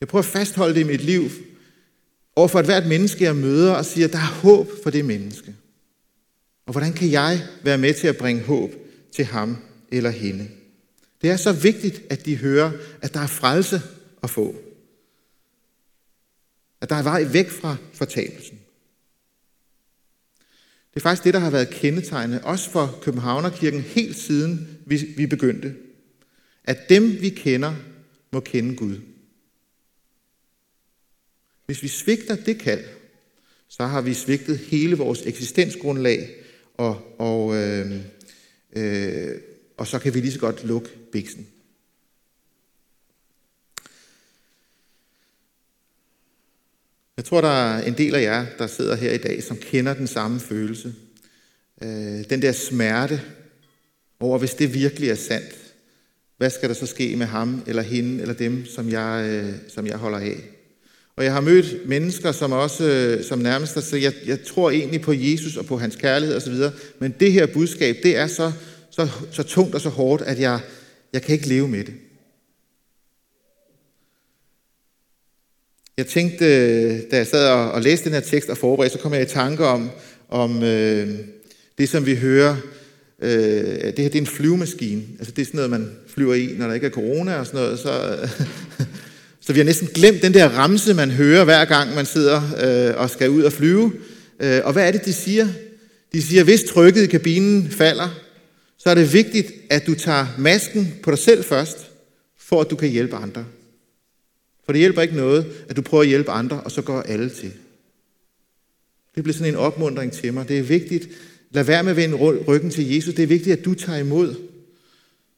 Jeg 0.00 0.08
prøver 0.08 0.22
at 0.22 0.30
fastholde 0.30 0.74
det 0.74 0.80
i 0.80 0.84
mit 0.84 1.00
liv 1.00 1.30
over 2.36 2.48
for 2.48 2.60
et 2.60 2.64
hvert 2.64 2.86
menneske, 2.86 3.24
jeg 3.24 3.36
møder, 3.36 3.72
og 3.72 3.84
siger, 3.84 4.06
at 4.06 4.12
der 4.12 4.18
er 4.18 4.40
håb 4.42 4.68
for 4.82 4.90
det 4.90 5.04
menneske. 5.04 5.54
Og 6.66 6.72
hvordan 6.72 6.92
kan 6.92 7.10
jeg 7.10 7.46
være 7.62 7.78
med 7.78 7.94
til 7.94 8.06
at 8.06 8.16
bringe 8.16 8.42
håb 8.42 8.70
til 9.12 9.24
ham 9.24 9.56
eller 9.92 10.10
hende? 10.10 10.48
Det 11.22 11.30
er 11.30 11.36
så 11.36 11.52
vigtigt, 11.52 12.02
at 12.10 12.26
de 12.26 12.36
hører, 12.36 12.72
at 13.02 13.14
der 13.14 13.20
er 13.20 13.26
frelse 13.26 13.82
at 14.22 14.30
få. 14.30 14.54
At 16.80 16.90
der 16.90 16.96
er 16.96 17.02
vej 17.02 17.24
væk 17.32 17.50
fra 17.50 17.76
fortabelsen. 17.92 18.58
Det 20.94 21.00
er 21.00 21.00
faktisk 21.00 21.24
det, 21.24 21.34
der 21.34 21.40
har 21.40 21.50
været 21.50 21.70
kendetegnende, 21.70 22.44
også 22.44 22.70
for 22.70 22.98
Københavnerkirken, 23.02 23.80
helt 23.80 24.16
siden 24.16 24.78
vi, 24.86 24.96
vi 25.16 25.26
begyndte. 25.26 25.74
At 26.64 26.88
dem, 26.88 27.20
vi 27.20 27.28
kender, 27.28 27.74
må 28.32 28.40
kende 28.40 28.76
Gud. 28.76 28.96
Hvis 31.66 31.82
vi 31.82 31.88
svigter 31.88 32.36
det 32.36 32.58
kald, 32.58 32.84
så 33.68 33.86
har 33.86 34.00
vi 34.00 34.14
svigtet 34.14 34.58
hele 34.58 34.96
vores 34.96 35.22
eksistensgrundlag, 35.26 36.28
og, 36.74 37.14
og, 37.18 37.56
øh, 37.56 37.96
øh, 38.72 39.34
og 39.76 39.86
så 39.86 39.98
kan 39.98 40.14
vi 40.14 40.20
lige 40.20 40.32
så 40.32 40.38
godt 40.38 40.64
lukke 40.64 40.88
biksen. 41.12 41.46
Jeg 47.18 47.24
tror, 47.24 47.40
der 47.40 47.48
er 47.48 47.82
en 47.82 47.94
del 47.94 48.14
af 48.14 48.22
jer, 48.22 48.46
der 48.58 48.66
sidder 48.66 48.96
her 48.96 49.12
i 49.12 49.18
dag, 49.18 49.42
som 49.42 49.56
kender 49.56 49.94
den 49.94 50.06
samme 50.06 50.40
følelse. 50.40 50.94
Øh, 51.82 52.24
den 52.30 52.42
der 52.42 52.52
smerte 52.52 53.20
over, 54.20 54.38
hvis 54.38 54.54
det 54.54 54.74
virkelig 54.74 55.10
er 55.10 55.14
sandt. 55.14 55.54
Hvad 56.36 56.50
skal 56.50 56.68
der 56.68 56.74
så 56.74 56.86
ske 56.86 57.16
med 57.16 57.26
ham, 57.26 57.62
eller 57.66 57.82
hende, 57.82 58.22
eller 58.22 58.34
dem, 58.34 58.66
som 58.66 58.90
jeg, 58.90 59.26
øh, 59.30 59.54
som 59.68 59.86
jeg 59.86 59.96
holder 59.96 60.18
af? 60.18 60.36
Og 61.16 61.24
jeg 61.24 61.32
har 61.32 61.40
mødt 61.40 61.88
mennesker, 61.88 62.32
som 62.32 62.52
også 62.52 62.84
øh, 62.84 63.24
som 63.24 63.38
nærmest 63.38 63.74
har 63.74 63.80
sagt, 63.80 64.02
jeg, 64.02 64.14
jeg 64.26 64.42
tror 64.44 64.70
egentlig 64.70 65.00
på 65.00 65.12
Jesus 65.12 65.56
og 65.56 65.66
på 65.66 65.78
hans 65.78 65.96
kærlighed 65.96 66.36
osv., 66.36 66.54
men 66.98 67.14
det 67.20 67.32
her 67.32 67.46
budskab, 67.46 67.96
det 68.02 68.16
er 68.16 68.26
så, 68.26 68.52
så, 68.90 69.08
så 69.30 69.42
tungt 69.42 69.74
og 69.74 69.80
så 69.80 69.88
hårdt, 69.88 70.22
at 70.22 70.40
jeg, 70.40 70.60
jeg 71.12 71.22
kan 71.22 71.34
ikke 71.34 71.48
leve 71.48 71.68
med 71.68 71.84
det. 71.84 71.94
Jeg 75.98 76.06
tænkte, 76.06 76.44
da 77.00 77.16
jeg 77.16 77.26
sad 77.26 77.48
og 77.48 77.82
læste 77.82 78.04
den 78.04 78.12
her 78.12 78.20
tekst 78.20 78.48
og 78.48 78.56
forberedte, 78.56 78.96
så 78.96 79.02
kom 79.02 79.14
jeg 79.14 79.22
i 79.22 79.24
tanke 79.24 79.64
om, 79.64 79.90
om 80.28 80.62
øh, 80.62 81.08
det, 81.78 81.88
som 81.88 82.06
vi 82.06 82.14
hører. 82.14 82.56
Øh, 83.22 83.30
det 83.30 83.98
her 83.98 84.08
det 84.08 84.14
er 84.14 84.20
en 84.20 84.26
flyvemaskine. 84.26 85.02
Altså 85.18 85.32
det 85.32 85.42
er 85.42 85.46
sådan 85.46 85.56
noget, 85.56 85.70
man 85.70 85.90
flyver 86.08 86.34
i, 86.34 86.54
når 86.58 86.66
der 86.66 86.74
ikke 86.74 86.86
er 86.86 86.90
corona 86.90 87.34
og 87.34 87.46
sådan 87.46 87.60
noget. 87.60 87.78
Så, 87.78 88.18
så 89.44 89.52
vi 89.52 89.58
har 89.58 89.64
næsten 89.64 89.88
glemt 89.94 90.22
den 90.22 90.34
der 90.34 90.48
ramse, 90.48 90.94
man 90.94 91.10
hører 91.10 91.44
hver 91.44 91.64
gang, 91.64 91.94
man 91.94 92.06
sidder 92.06 92.42
øh, 92.90 93.00
og 93.00 93.10
skal 93.10 93.30
ud 93.30 93.42
og 93.42 93.52
flyve. 93.52 93.92
Øh, 94.40 94.60
og 94.64 94.72
hvad 94.72 94.86
er 94.86 94.90
det, 94.90 95.04
de 95.04 95.12
siger? 95.12 95.48
De 96.12 96.22
siger, 96.22 96.44
hvis 96.44 96.62
trykket 96.62 97.02
i 97.02 97.06
kabinen 97.06 97.70
falder, 97.70 98.20
så 98.78 98.90
er 98.90 98.94
det 98.94 99.12
vigtigt, 99.12 99.52
at 99.70 99.86
du 99.86 99.94
tager 99.94 100.26
masken 100.38 100.94
på 101.02 101.10
dig 101.10 101.18
selv 101.18 101.44
først, 101.44 101.78
for 102.40 102.60
at 102.60 102.70
du 102.70 102.76
kan 102.76 102.88
hjælpe 102.88 103.16
andre. 103.16 103.44
For 104.68 104.72
det 104.72 104.80
hjælper 104.80 105.02
ikke 105.02 105.16
noget, 105.16 105.66
at 105.68 105.76
du 105.76 105.82
prøver 105.82 106.02
at 106.02 106.08
hjælpe 106.08 106.30
andre, 106.30 106.60
og 106.60 106.70
så 106.70 106.82
går 106.82 107.00
alle 107.00 107.30
til. 107.30 107.52
Det 109.14 109.22
bliver 109.22 109.34
sådan 109.34 109.52
en 109.52 109.58
opmundring 109.58 110.12
til 110.12 110.34
mig. 110.34 110.48
Det 110.48 110.58
er 110.58 110.62
vigtigt, 110.62 111.08
lad 111.50 111.64
være 111.64 111.82
med 111.82 111.90
at 111.90 111.96
vende 111.96 112.16
ryggen 112.48 112.70
til 112.70 112.94
Jesus. 112.94 113.14
Det 113.14 113.22
er 113.22 113.26
vigtigt, 113.26 113.58
at 113.58 113.64
du 113.64 113.74
tager 113.74 113.98
imod, 113.98 114.34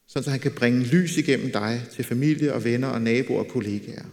så 0.07 0.31
han 0.31 0.41
kan 0.41 0.53
bringe 0.53 0.85
lys 0.85 1.17
igennem 1.17 1.53
dig 1.53 1.83
til 1.93 2.05
familie 2.05 2.55
og 2.55 2.65
venner 2.65 2.89
og 2.89 3.03
naboer 3.03 3.39
og 3.39 3.49
kollegaer. 3.49 4.05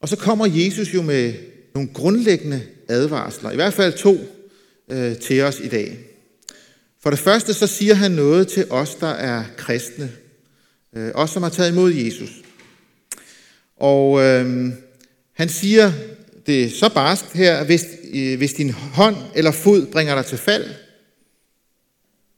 Og 0.00 0.08
så 0.08 0.16
kommer 0.16 0.46
Jesus 0.46 0.94
jo 0.94 1.02
med 1.02 1.34
nogle 1.74 1.88
grundlæggende 1.94 2.62
advarsler, 2.88 3.50
i 3.50 3.56
hvert 3.56 3.74
fald 3.74 3.92
to 3.92 4.16
øh, 4.88 5.18
til 5.18 5.42
os 5.42 5.60
i 5.60 5.68
dag. 5.68 6.13
For 7.04 7.10
det 7.10 7.18
første 7.18 7.54
så 7.54 7.66
siger 7.66 7.94
han 7.94 8.10
noget 8.10 8.48
til 8.48 8.66
os, 8.70 8.94
der 8.94 9.08
er 9.08 9.44
kristne. 9.56 10.12
Øh, 10.96 11.10
os, 11.14 11.30
som 11.30 11.42
har 11.42 11.50
taget 11.50 11.72
imod 11.72 11.92
Jesus. 11.92 12.30
Og 13.76 14.22
øh, 14.22 14.72
han 15.32 15.48
siger 15.48 15.92
det 16.46 16.72
så 16.72 16.88
barskt 16.94 17.32
her, 17.32 17.64
hvis, 17.64 17.86
øh, 18.14 18.38
hvis 18.38 18.52
din 18.52 18.70
hånd 18.70 19.16
eller 19.34 19.50
fod 19.50 19.86
bringer 19.86 20.14
dig 20.14 20.26
til 20.26 20.38
fald, 20.38 20.70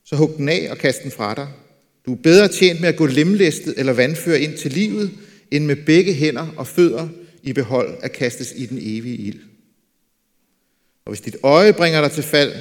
så 0.04 0.16
hug 0.16 0.34
den 0.36 0.48
af 0.48 0.68
og 0.70 0.78
kast 0.78 1.02
den 1.02 1.10
fra 1.10 1.34
dig. 1.34 1.48
Du 2.06 2.12
er 2.12 2.18
bedre 2.22 2.48
tjent 2.48 2.80
med 2.80 2.88
at 2.88 2.96
gå 2.96 3.06
lemlæstet 3.06 3.74
eller 3.76 3.92
vandføre 3.92 4.40
ind 4.40 4.58
til 4.58 4.72
livet, 4.72 5.10
end 5.50 5.64
med 5.64 5.76
begge 5.76 6.12
hænder 6.14 6.46
og 6.56 6.66
fødder 6.66 7.08
i 7.42 7.52
behold 7.52 7.98
at 8.02 8.12
kastes 8.12 8.52
i 8.56 8.66
den 8.66 8.78
evige 8.80 9.16
ild. 9.16 9.40
Og 11.04 11.10
hvis 11.10 11.20
dit 11.20 11.36
øje 11.42 11.72
bringer 11.72 12.00
dig 12.00 12.10
til 12.10 12.22
fald, 12.22 12.52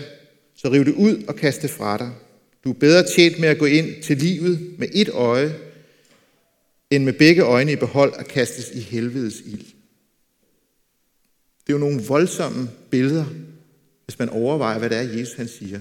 så 0.55 0.71
riv 0.71 0.85
det 0.85 0.93
ud 0.93 1.23
og 1.27 1.35
kast 1.35 1.61
det 1.61 1.69
fra 1.69 1.97
dig. 1.97 2.11
Du 2.63 2.69
er 2.69 2.73
bedre 2.73 3.03
tjent 3.15 3.39
med 3.39 3.49
at 3.49 3.59
gå 3.59 3.65
ind 3.65 4.03
til 4.03 4.17
livet 4.17 4.75
med 4.79 4.87
et 4.93 5.09
øje, 5.09 5.59
end 6.89 7.03
med 7.03 7.13
begge 7.13 7.41
øjne 7.41 7.71
i 7.71 7.75
behold 7.75 8.13
at 8.17 8.27
kastes 8.27 8.71
i 8.71 8.79
helvedes 8.79 9.41
ild. 9.45 9.65
Det 11.67 11.73
er 11.73 11.73
jo 11.73 11.77
nogle 11.77 12.03
voldsomme 12.03 12.69
billeder, 12.91 13.25
hvis 14.05 14.19
man 14.19 14.29
overvejer, 14.29 14.79
hvad 14.79 14.89
det 14.89 14.97
er, 14.97 15.01
Jesus 15.01 15.33
han 15.33 15.47
siger. 15.47 15.79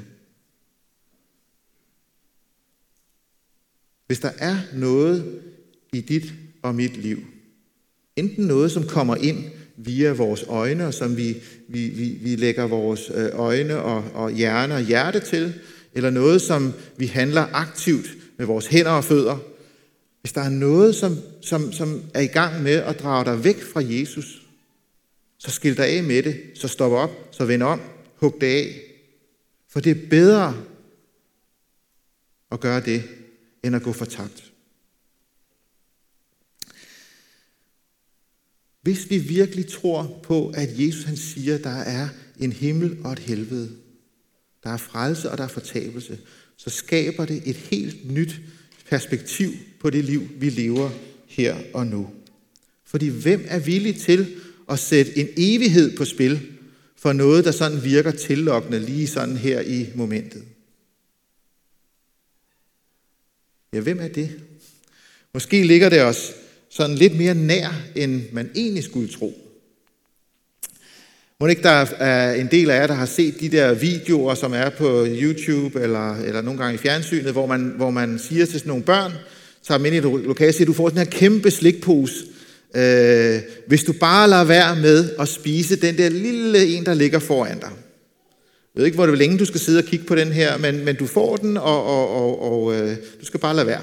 Hvis 4.06 4.20
der 4.20 4.32
er 4.38 4.56
noget 4.74 5.42
i 5.92 6.00
dit 6.00 6.34
og 6.62 6.74
mit 6.74 6.96
liv, 6.96 7.18
enten 8.16 8.46
noget, 8.46 8.72
som 8.72 8.86
kommer 8.86 9.16
ind 9.16 9.44
via 9.76 10.12
vores 10.12 10.44
øjne, 10.48 10.86
og 10.86 10.94
som 10.94 11.16
vi, 11.16 11.36
vi, 11.68 11.88
vi, 11.88 12.18
vi 12.20 12.36
lægger 12.36 12.66
vores 12.66 13.10
øh, 13.14 13.30
øjne 13.32 13.82
og, 13.82 14.04
og 14.14 14.30
hjerne 14.30 14.74
og 14.74 14.80
hjerte 14.80 15.20
til, 15.20 15.54
eller 15.94 16.10
noget, 16.10 16.42
som 16.42 16.72
vi 16.96 17.06
handler 17.06 17.46
aktivt 17.52 18.06
med 18.38 18.46
vores 18.46 18.66
hænder 18.66 18.90
og 18.90 19.04
fødder. 19.04 19.38
Hvis 20.20 20.32
der 20.32 20.40
er 20.40 20.48
noget, 20.48 20.94
som, 20.94 21.18
som, 21.42 21.72
som 21.72 22.02
er 22.14 22.20
i 22.20 22.26
gang 22.26 22.62
med 22.62 22.74
at 22.74 23.00
drage 23.00 23.24
dig 23.24 23.44
væk 23.44 23.62
fra 23.62 23.82
Jesus, 23.84 24.42
så 25.38 25.50
skil 25.50 25.76
dig 25.76 25.86
af 25.86 26.02
med 26.02 26.22
det, 26.22 26.40
så 26.54 26.68
stop 26.68 26.92
op, 26.92 27.10
så 27.30 27.44
vend 27.44 27.62
om, 27.62 27.80
hug 28.16 28.36
det 28.40 28.46
af. 28.46 28.80
For 29.70 29.80
det 29.80 29.90
er 29.90 30.08
bedre 30.10 30.56
at 32.52 32.60
gøre 32.60 32.80
det, 32.80 33.02
end 33.62 33.76
at 33.76 33.82
gå 33.82 33.92
for 33.92 34.04
Hvis 38.84 39.10
vi 39.10 39.18
virkelig 39.18 39.66
tror 39.66 40.20
på, 40.22 40.48
at 40.48 40.68
Jesus 40.78 41.04
han 41.04 41.16
siger, 41.16 41.54
at 41.54 41.64
der 41.64 41.70
er 41.70 42.08
en 42.40 42.52
himmel 42.52 42.96
og 43.04 43.12
et 43.12 43.18
helvede, 43.18 43.70
der 44.64 44.70
er 44.70 44.76
frelse 44.76 45.30
og 45.30 45.38
der 45.38 45.44
er 45.44 45.48
fortabelse, 45.48 46.18
så 46.56 46.70
skaber 46.70 47.24
det 47.24 47.42
et 47.46 47.56
helt 47.56 48.12
nyt 48.12 48.40
perspektiv 48.88 49.50
på 49.80 49.90
det 49.90 50.04
liv, 50.04 50.28
vi 50.36 50.50
lever 50.50 50.90
her 51.26 51.56
og 51.74 51.86
nu. 51.86 52.10
Fordi 52.84 53.08
hvem 53.08 53.44
er 53.48 53.58
villig 53.58 53.96
til 54.00 54.36
at 54.70 54.78
sætte 54.78 55.18
en 55.18 55.28
evighed 55.36 55.96
på 55.96 56.04
spil 56.04 56.48
for 56.96 57.12
noget, 57.12 57.44
der 57.44 57.52
sådan 57.52 57.84
virker 57.84 58.10
tillokkende 58.10 58.78
lige 58.78 59.06
sådan 59.06 59.36
her 59.36 59.60
i 59.60 59.86
momentet? 59.94 60.44
Ja, 63.72 63.80
hvem 63.80 64.00
er 64.00 64.08
det? 64.08 64.40
Måske 65.34 65.66
ligger 65.66 65.88
det 65.88 66.02
os 66.02 66.32
sådan 66.76 66.96
lidt 66.96 67.16
mere 67.16 67.34
nær, 67.34 67.82
end 67.94 68.22
man 68.32 68.50
egentlig 68.54 68.84
skulle 68.84 69.08
tro. 69.08 69.38
Må 71.40 71.46
ikke 71.46 71.62
der 71.62 71.86
er 71.98 72.34
en 72.34 72.48
del 72.50 72.70
af 72.70 72.80
jer, 72.80 72.86
der 72.86 72.94
har 72.94 73.06
set 73.06 73.40
de 73.40 73.48
der 73.48 73.74
videoer, 73.74 74.34
som 74.34 74.52
er 74.52 74.70
på 74.70 75.06
YouTube 75.08 75.80
eller, 75.80 76.16
eller 76.16 76.40
nogle 76.40 76.60
gange 76.60 76.74
i 76.74 76.78
fjernsynet, 76.78 77.32
hvor 77.32 77.46
man, 77.46 77.72
hvor 77.76 77.90
man 77.90 78.18
siger 78.18 78.46
til 78.46 78.58
sådan 78.58 78.68
nogle 78.68 78.84
børn, 78.84 79.12
tager 79.66 79.78
dem 79.78 79.86
ind 79.86 79.94
i 79.94 79.98
et 79.98 80.04
lokale 80.04 80.50
og 80.50 80.54
siger, 80.54 80.66
du 80.66 80.72
får 80.72 80.88
sådan 80.88 81.06
her 81.06 81.10
kæmpe 81.10 81.50
slikpose. 81.50 82.14
Øh, 82.76 83.40
hvis 83.66 83.84
du 83.84 83.92
bare 83.92 84.30
lader 84.30 84.44
være 84.44 84.76
med 84.76 85.10
at 85.20 85.28
spise 85.28 85.76
den 85.76 85.98
der 85.98 86.08
lille 86.08 86.66
en, 86.66 86.86
der 86.86 86.94
ligger 86.94 87.18
foran 87.18 87.58
dig. 87.58 87.70
Jeg 88.74 88.80
ved 88.80 88.84
ikke, 88.84 88.96
hvor 88.96 89.06
det 89.06 89.18
længe 89.18 89.38
du 89.38 89.44
skal 89.44 89.60
sidde 89.60 89.78
og 89.78 89.84
kigge 89.84 90.04
på 90.04 90.14
den 90.14 90.32
her, 90.32 90.58
men, 90.58 90.84
men 90.84 90.96
du 90.96 91.06
får 91.06 91.36
den, 91.36 91.56
og, 91.56 91.84
og, 91.84 92.08
og, 92.08 92.52
og 92.52 92.74
øh, 92.74 92.96
du 93.20 93.26
skal 93.26 93.40
bare 93.40 93.56
lade 93.56 93.66
være. 93.66 93.82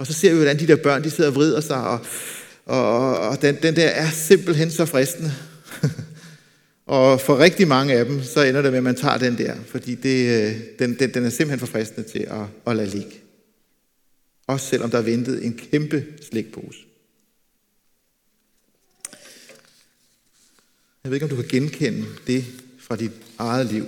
Og 0.00 0.06
så 0.06 0.12
ser 0.12 0.30
vi, 0.30 0.36
hvordan 0.36 0.58
de 0.58 0.66
der 0.66 0.76
børn, 0.76 1.04
de 1.04 1.10
sidder 1.10 1.30
og 1.30 1.36
vrider 1.36 1.60
sig, 1.60 1.88
og, 1.88 2.00
og, 2.64 3.18
og 3.18 3.42
den, 3.42 3.62
den 3.62 3.76
der 3.76 3.88
er 3.88 4.10
simpelthen 4.10 4.70
så 4.70 4.84
fristende. 4.84 5.32
og 6.86 7.20
for 7.20 7.38
rigtig 7.38 7.68
mange 7.68 7.94
af 7.94 8.04
dem, 8.04 8.22
så 8.22 8.42
ender 8.42 8.62
det 8.62 8.70
med, 8.72 8.78
at 8.78 8.84
man 8.84 8.96
tager 8.96 9.18
den 9.18 9.38
der, 9.38 9.56
fordi 9.66 9.94
det, 9.94 10.42
øh, 10.42 10.60
den, 10.78 10.98
den, 10.98 11.14
den 11.14 11.24
er 11.24 11.30
simpelthen 11.30 11.58
for 11.58 11.66
fristende 11.66 12.08
til 12.08 12.18
at, 12.18 12.46
at 12.66 12.76
lade 12.76 12.88
ligge. 12.88 13.20
Også 14.46 14.66
selvom 14.66 14.90
der 14.90 14.98
er 14.98 15.02
ventet 15.02 15.44
en 15.44 15.58
kæmpe 15.58 16.04
slikpose. 16.30 16.78
Jeg 21.04 21.10
ved 21.10 21.14
ikke, 21.14 21.24
om 21.24 21.30
du 21.30 21.36
kan 21.36 21.48
genkende 21.48 22.06
det 22.26 22.44
fra 22.78 22.96
dit 22.96 23.12
eget 23.38 23.66
liv. 23.66 23.86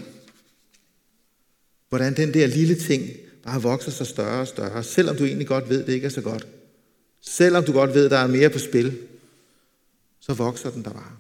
Hvordan 1.88 2.16
den 2.16 2.34
der 2.34 2.46
lille 2.46 2.74
ting 2.74 3.10
bare 3.42 3.62
vokser 3.62 3.90
sig 3.90 4.06
større 4.06 4.40
og 4.40 4.48
større, 4.48 4.84
selvom 4.84 5.16
du 5.16 5.24
egentlig 5.24 5.46
godt 5.46 5.68
ved, 5.68 5.80
at 5.80 5.86
det 5.86 5.92
ikke 5.92 6.06
er 6.06 6.10
så 6.10 6.20
godt. 6.22 6.46
Selvom 7.20 7.64
du 7.64 7.72
godt 7.72 7.94
ved, 7.94 8.04
at 8.04 8.10
der 8.10 8.18
er 8.18 8.26
mere 8.26 8.50
på 8.50 8.58
spil, 8.58 9.08
så 10.20 10.34
vokser 10.34 10.70
den 10.70 10.84
der 10.84 10.92
bare. 10.92 11.16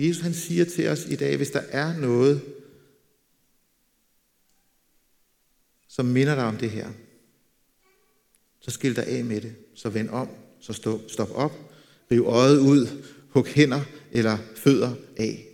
Jesus 0.00 0.22
han 0.22 0.34
siger 0.34 0.64
til 0.64 0.88
os 0.88 1.06
i 1.06 1.16
dag, 1.16 1.36
hvis 1.36 1.50
der 1.50 1.60
er 1.60 1.96
noget, 1.96 2.42
som 5.88 6.06
minder 6.06 6.34
dig 6.34 6.44
om 6.44 6.56
det 6.56 6.70
her, 6.70 6.90
så 8.60 8.70
skil 8.70 8.96
dig 8.96 9.06
af 9.06 9.24
med 9.24 9.40
det. 9.40 9.54
Så 9.74 9.88
vend 9.88 10.08
om, 10.08 10.28
så 10.60 10.72
stå, 10.72 11.08
stop 11.08 11.30
op, 11.30 11.52
riv 12.10 12.26
øjet 12.26 12.58
ud, 12.58 13.04
hug 13.28 13.46
hænder 13.46 13.80
eller 14.12 14.38
fødder 14.56 14.94
af. 15.16 15.46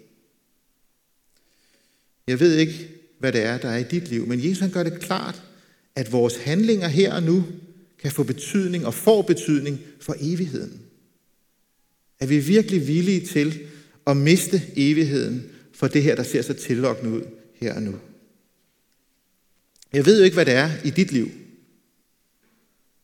Jeg 2.26 2.40
ved 2.40 2.56
ikke, 2.56 2.95
hvad 3.18 3.32
det 3.32 3.42
er, 3.42 3.58
der 3.58 3.68
er 3.68 3.78
i 3.78 3.84
dit 3.90 4.08
liv, 4.08 4.26
men 4.26 4.44
Jesus 4.44 4.58
han 4.58 4.70
gør 4.70 4.82
det 4.82 5.00
klart, 5.00 5.42
at 5.94 6.12
vores 6.12 6.36
handlinger 6.36 6.88
her 6.88 7.14
og 7.14 7.22
nu 7.22 7.44
kan 7.98 8.10
få 8.10 8.22
betydning 8.22 8.86
og 8.86 8.94
får 8.94 9.22
betydning 9.22 9.80
for 10.00 10.16
evigheden. 10.20 10.80
Er 12.20 12.26
vi 12.26 12.38
virkelig 12.38 12.88
villige 12.88 13.26
til 13.26 13.58
at 14.06 14.16
miste 14.16 14.62
evigheden 14.76 15.50
for 15.72 15.88
det 15.88 16.02
her, 16.02 16.14
der 16.14 16.22
ser 16.22 16.42
så 16.42 16.52
tillokkende 16.52 17.12
ud 17.12 17.22
her 17.54 17.74
og 17.74 17.82
nu? 17.82 17.94
Jeg 19.92 20.06
ved 20.06 20.18
jo 20.18 20.24
ikke, 20.24 20.34
hvad 20.34 20.46
det 20.46 20.54
er 20.54 20.70
i 20.84 20.90
dit 20.90 21.12
liv. 21.12 21.30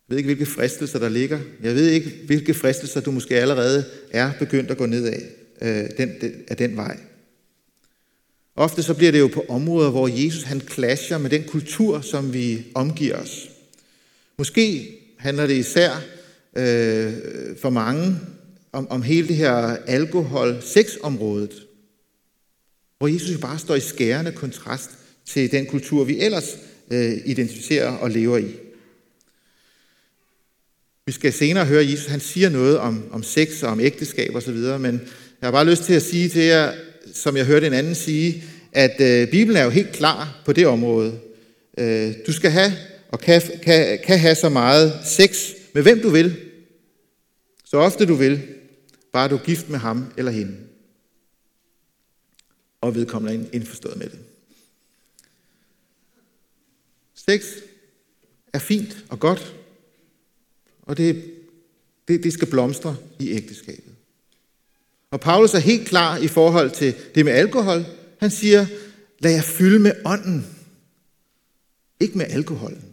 Jeg 0.09 0.17
ved 0.17 0.17
ikke, 0.17 0.27
hvilke 0.27 0.47
fristelser 0.47 0.99
der 0.99 1.09
ligger. 1.09 1.41
Jeg 1.63 1.75
ved 1.75 1.91
ikke, 1.91 2.13
hvilke 2.27 2.55
fristelser 2.55 3.01
du 3.01 3.11
måske 3.11 3.35
allerede 3.35 3.85
er 4.11 4.33
begyndt 4.39 4.71
at 4.71 4.77
gå 4.77 4.87
ned 4.87 5.07
af, 5.07 5.23
øh, 5.63 5.91
den, 5.99 6.11
af 6.49 6.57
den 6.57 6.77
vej. 6.77 6.99
Ofte 8.57 8.83
så 8.83 8.95
bliver 8.95 9.13
det 9.13 9.21
jo 9.21 9.31
på 9.35 9.45
områder, 9.49 9.91
hvor 9.91 10.09
Jesus 10.09 10.43
han 10.43 10.61
clasher 10.61 11.19
med 11.19 11.31
den 11.31 11.45
kultur, 11.45 12.01
som 12.01 12.33
vi 12.33 12.67
omgiver 12.75 13.17
os. 13.17 13.51
Måske 14.39 14.97
handler 15.19 15.47
det 15.47 15.55
især 15.55 15.91
øh, 16.57 17.13
for 17.61 17.71
mange 17.71 18.17
om, 18.73 18.91
om 18.91 19.03
hele 19.03 19.29
det 19.29 19.37
her 19.37 19.55
alkohol-sex-området, 19.87 21.67
hvor 22.99 23.09
Jesus 23.09 23.33
jo 23.33 23.39
bare 23.39 23.59
står 23.59 23.75
i 23.75 23.81
skærende 23.81 24.33
kontrast 24.33 24.91
til 25.27 25.53
den 25.53 25.67
kultur, 25.67 26.05
vi 26.05 26.21
ellers 26.21 26.59
øh, 26.91 27.13
identificerer 27.25 27.91
og 27.91 28.11
lever 28.11 28.39
i. 28.39 28.57
Vi 31.07 31.13
skal 31.13 31.33
senere 31.33 31.65
høre, 31.65 31.81
at 31.81 31.91
Jesus 31.91 32.07
han 32.07 32.21
siger 32.21 32.49
noget 32.49 32.79
om, 32.79 33.05
om 33.13 33.23
sex 33.23 33.63
og 33.63 33.71
om 33.71 33.81
ægteskab 33.81 34.35
osv., 34.35 34.57
men 34.57 35.01
jeg 35.41 35.47
har 35.47 35.51
bare 35.51 35.71
lyst 35.71 35.83
til 35.83 35.95
at 35.95 36.03
sige 36.03 36.29
til 36.29 36.43
jer, 36.43 36.73
som 37.13 37.37
jeg 37.37 37.47
hørte 37.47 37.67
en 37.67 37.73
anden 37.73 37.95
sige, 37.95 38.45
at 38.73 39.01
øh, 39.01 39.31
Bibelen 39.31 39.57
er 39.57 39.65
jo 39.65 39.71
helt 39.71 39.93
klar 39.93 40.43
på 40.45 40.53
det 40.53 40.67
område. 40.67 41.21
Øh, 41.79 42.15
du 42.27 42.33
skal 42.33 42.51
have 42.51 42.73
og 43.09 43.21
kan, 43.21 43.43
kan, 43.63 43.99
kan 44.05 44.19
have 44.19 44.35
så 44.35 44.49
meget 44.49 45.01
sex 45.05 45.51
med 45.73 45.83
hvem 45.83 46.01
du 46.01 46.09
vil, 46.09 46.37
så 47.65 47.77
ofte 47.77 48.07
du 48.07 48.15
vil, 48.15 48.43
bare 49.13 49.29
du 49.29 49.35
er 49.35 49.45
gift 49.45 49.69
med 49.69 49.79
ham 49.79 50.13
eller 50.17 50.33
hende. 50.33 50.57
Og 52.81 52.95
vedkommende 52.95 53.47
er 53.47 53.49
indforstået 53.53 53.97
med 53.97 54.09
det. 54.09 54.19
Sex 57.15 57.47
er 58.53 58.59
fint 58.59 59.05
og 59.09 59.21
godt, 59.21 59.57
og 60.83 60.97
det, 60.97 61.25
det, 62.09 62.25
det 62.25 62.33
skal 62.33 62.51
blomstre 62.51 62.97
i 63.19 63.31
ægteskabet. 63.31 63.92
Og 65.13 65.21
Paulus 65.21 65.55
er 65.55 65.59
helt 65.59 65.89
klar 65.89 66.17
i 66.17 66.29
forhold 66.29 66.71
til 66.71 66.95
det 67.15 67.25
med 67.25 67.33
alkohol. 67.33 67.85
Han 68.19 68.31
siger, 68.31 68.67
lad 69.19 69.33
jer 69.33 69.43
fylde 69.43 69.79
med 69.79 69.93
ånden, 70.05 70.47
ikke 72.01 72.19
med 72.19 72.27
alkoholen. 72.27 72.85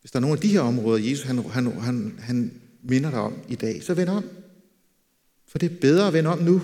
Hvis 0.00 0.10
der 0.10 0.18
er 0.18 0.20
nogle 0.20 0.36
af 0.36 0.40
de 0.40 0.48
her 0.48 0.60
områder, 0.60 1.10
Jesus 1.10 1.26
han, 1.26 1.38
han, 1.38 1.80
han, 1.80 2.18
han 2.18 2.60
minder 2.82 3.10
dig 3.10 3.20
om 3.20 3.38
i 3.48 3.54
dag, 3.54 3.82
så 3.82 3.94
vend 3.94 4.08
om. 4.08 4.24
For 5.46 5.58
det 5.58 5.72
er 5.72 5.80
bedre 5.80 6.06
at 6.06 6.12
vende 6.12 6.30
om 6.30 6.38
nu, 6.38 6.62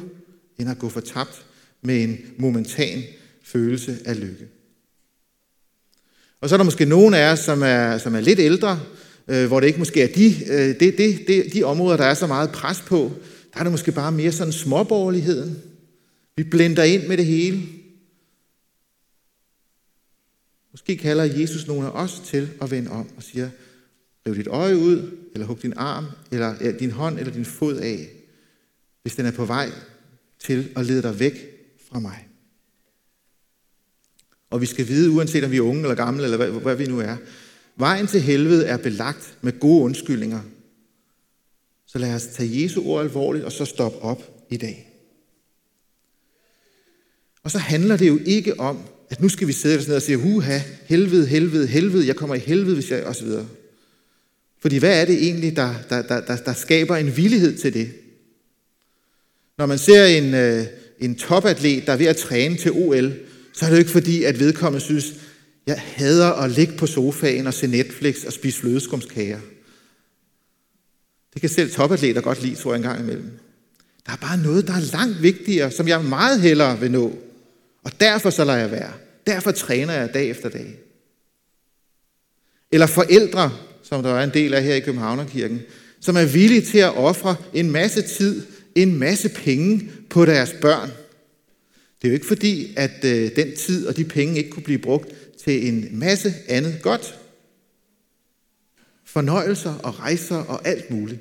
end 0.58 0.70
at 0.70 0.78
gå 0.78 0.88
fortabt 0.88 1.46
med 1.82 2.02
en 2.02 2.18
momentan 2.38 3.02
følelse 3.42 3.98
af 4.04 4.20
lykke. 4.20 4.48
Og 6.40 6.48
så 6.48 6.54
er 6.54 6.56
der 6.56 6.64
måske 6.64 6.84
nogen 6.84 7.14
af 7.14 7.32
os, 7.32 7.38
som 7.38 7.62
er, 7.62 7.98
som 7.98 8.14
er 8.14 8.20
lidt 8.20 8.38
ældre, 8.38 8.80
øh, 9.28 9.46
hvor 9.46 9.60
det 9.60 9.66
ikke 9.66 9.78
måske 9.78 10.02
er 10.02 10.12
de, 10.14 10.34
øh, 10.52 10.80
det, 10.80 10.98
det, 10.98 11.24
det, 11.28 11.52
de 11.52 11.62
områder, 11.62 11.96
der 11.96 12.04
er 12.04 12.14
så 12.14 12.26
meget 12.26 12.50
pres 12.50 12.80
på. 12.80 13.12
Der 13.52 13.58
er 13.60 13.62
det 13.62 13.72
måske 13.72 13.92
bare 13.92 14.12
mere 14.12 14.32
sådan 14.32 14.52
småborgerligheden. 14.52 15.62
Vi 16.36 16.42
blender 16.42 16.82
ind 16.82 17.06
med 17.06 17.16
det 17.16 17.26
hele. 17.26 17.62
Måske 20.70 20.96
kalder 20.96 21.24
Jesus 21.24 21.66
nogle 21.66 21.86
af 21.86 21.90
os 21.90 22.22
til 22.24 22.48
at 22.62 22.70
vende 22.70 22.90
om 22.90 23.08
og 23.16 23.22
siger, 23.22 23.50
riv 24.26 24.34
dit 24.34 24.46
øje 24.46 24.76
ud, 24.76 25.10
eller 25.34 25.46
hug 25.46 25.62
din 25.62 25.72
arm, 25.76 26.06
eller 26.32 26.54
ja, 26.60 26.72
din 26.72 26.90
hånd, 26.90 27.18
eller 27.18 27.32
din 27.32 27.44
fod 27.44 27.76
af, 27.76 28.08
hvis 29.02 29.14
den 29.14 29.26
er 29.26 29.30
på 29.30 29.44
vej 29.44 29.70
til 30.38 30.68
at 30.76 30.86
lede 30.86 31.02
dig 31.02 31.20
væk 31.20 31.34
fra 31.88 32.00
mig. 32.00 32.29
Og 34.50 34.60
vi 34.60 34.66
skal 34.66 34.88
vide, 34.88 35.10
uanset 35.10 35.44
om 35.44 35.50
vi 35.50 35.56
er 35.56 35.60
unge 35.60 35.82
eller 35.82 35.94
gamle, 35.94 36.24
eller 36.24 36.36
hvad, 36.36 36.50
hvad 36.50 36.76
vi 36.76 36.86
nu 36.86 37.00
er, 37.00 37.16
vejen 37.76 38.06
til 38.06 38.20
helvede 38.20 38.66
er 38.66 38.76
belagt 38.76 39.34
med 39.40 39.60
gode 39.60 39.82
undskyldninger. 39.82 40.40
Så 41.86 41.98
lad 41.98 42.14
os 42.14 42.26
tage 42.26 42.62
Jesu 42.62 42.82
ord 42.86 43.02
alvorligt, 43.02 43.44
og 43.44 43.52
så 43.52 43.64
stoppe 43.64 43.98
op 43.98 44.46
i 44.50 44.56
dag. 44.56 44.86
Og 47.42 47.50
så 47.50 47.58
handler 47.58 47.96
det 47.96 48.08
jo 48.08 48.18
ikke 48.26 48.60
om, 48.60 48.78
at 49.10 49.20
nu 49.20 49.28
skal 49.28 49.48
vi 49.48 49.52
sidde 49.52 49.80
sådan 49.80 49.96
og 49.96 50.02
sige, 50.02 50.16
huha, 50.16 50.58
helvede, 50.84 51.26
helvede, 51.26 51.66
helvede, 51.66 52.06
jeg 52.06 52.16
kommer 52.16 52.34
i 52.34 52.38
helvede, 52.38 52.74
hvis 52.74 52.90
jeg, 52.90 53.04
og 53.04 53.16
så 53.16 53.24
videre. 53.24 53.48
Fordi 54.60 54.76
hvad 54.78 55.00
er 55.00 55.04
det 55.04 55.24
egentlig, 55.24 55.56
der, 55.56 55.74
der, 55.88 56.02
der, 56.02 56.20
der, 56.20 56.36
der 56.36 56.52
skaber 56.52 56.96
en 56.96 57.16
villighed 57.16 57.58
til 57.58 57.74
det? 57.74 57.90
Når 59.58 59.66
man 59.66 59.78
ser 59.78 60.04
en, 60.04 60.34
øh, 60.34 60.64
en 60.98 61.14
topatlet, 61.14 61.86
der 61.86 61.92
er 61.92 61.96
ved 61.96 62.06
at 62.06 62.16
træne 62.16 62.56
til 62.56 62.72
OL, 62.72 63.12
så 63.52 63.64
er 63.64 63.68
det 63.68 63.76
jo 63.76 63.78
ikke 63.78 63.90
fordi, 63.90 64.24
at 64.24 64.38
vedkommende 64.38 64.84
synes, 64.84 65.14
jeg 65.66 65.82
hader 65.84 66.32
at 66.32 66.50
ligge 66.50 66.76
på 66.76 66.86
sofaen 66.86 67.46
og 67.46 67.54
se 67.54 67.66
Netflix 67.66 68.24
og 68.24 68.32
spise 68.32 68.60
flødeskumskager. 68.60 69.40
Det 71.34 71.40
kan 71.40 71.50
selv 71.50 71.70
topatleter 71.70 72.20
godt 72.20 72.42
lide, 72.42 72.54
tror 72.54 72.72
jeg, 72.72 72.76
en 72.76 72.82
gang 72.82 73.00
imellem. 73.00 73.30
Der 74.06 74.12
er 74.12 74.16
bare 74.16 74.38
noget, 74.38 74.66
der 74.66 74.72
er 74.72 74.92
langt 74.92 75.22
vigtigere, 75.22 75.70
som 75.70 75.88
jeg 75.88 76.04
meget 76.04 76.40
hellere 76.40 76.80
vil 76.80 76.90
nå. 76.90 77.18
Og 77.84 78.00
derfor 78.00 78.30
så 78.30 78.44
lader 78.44 78.58
jeg 78.58 78.70
være. 78.70 78.92
Derfor 79.26 79.50
træner 79.50 79.92
jeg 79.92 80.14
dag 80.14 80.30
efter 80.30 80.48
dag. 80.48 80.78
Eller 82.72 82.86
forældre, 82.86 83.52
som 83.82 84.02
der 84.02 84.10
er 84.10 84.24
en 84.24 84.34
del 84.34 84.54
af 84.54 84.62
her 84.62 84.74
i 84.74 84.80
Københavnerkirken, 84.80 85.60
som 86.00 86.16
er 86.16 86.24
villige 86.24 86.60
til 86.60 86.78
at 86.78 86.96
ofre 86.96 87.36
en 87.54 87.70
masse 87.70 88.02
tid, 88.02 88.46
en 88.74 88.98
masse 88.98 89.28
penge 89.28 89.90
på 90.10 90.24
deres 90.24 90.54
børn. 90.60 90.90
Det 92.02 92.08
er 92.08 92.10
jo 92.10 92.14
ikke 92.14 92.26
fordi, 92.26 92.74
at 92.76 93.04
øh, 93.04 93.36
den 93.36 93.56
tid 93.56 93.86
og 93.86 93.96
de 93.96 94.04
penge 94.04 94.38
ikke 94.38 94.50
kunne 94.50 94.62
blive 94.62 94.78
brugt 94.78 95.08
til 95.44 95.68
en 95.68 95.98
masse 95.98 96.34
andet 96.48 96.78
godt. 96.82 97.18
Fornøjelser 99.04 99.74
og 99.74 99.98
rejser 99.98 100.36
og 100.36 100.68
alt 100.68 100.90
muligt. 100.90 101.20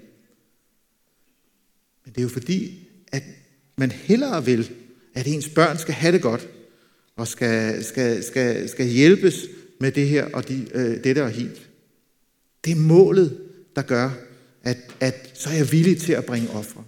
Men 2.05 2.13
det 2.13 2.17
er 2.17 2.23
jo 2.23 2.29
fordi, 2.29 2.87
at 3.11 3.23
man 3.77 3.91
hellere 3.91 4.45
vil, 4.45 4.71
at 5.13 5.27
ens 5.27 5.49
børn 5.49 5.77
skal 5.77 5.93
have 5.93 6.13
det 6.13 6.21
godt, 6.21 6.47
og 7.15 7.27
skal, 7.27 7.83
skal, 7.83 8.23
skal, 8.23 8.69
skal 8.69 8.85
hjælpes 8.85 9.45
med 9.79 9.91
det 9.91 10.07
her 10.07 10.25
og 10.33 10.47
de, 10.47 10.67
øh, 10.73 11.03
dette 11.03 11.23
og 11.23 11.29
helt. 11.29 11.69
Det 12.65 12.71
er 12.71 12.75
målet, 12.75 13.41
der 13.75 13.81
gør, 13.81 14.11
at, 14.63 14.77
at 14.99 15.31
så 15.33 15.49
er 15.49 15.53
jeg 15.53 15.71
villig 15.71 16.01
til 16.01 16.13
at 16.13 16.25
bringe 16.25 16.49
ofre. 16.49 16.83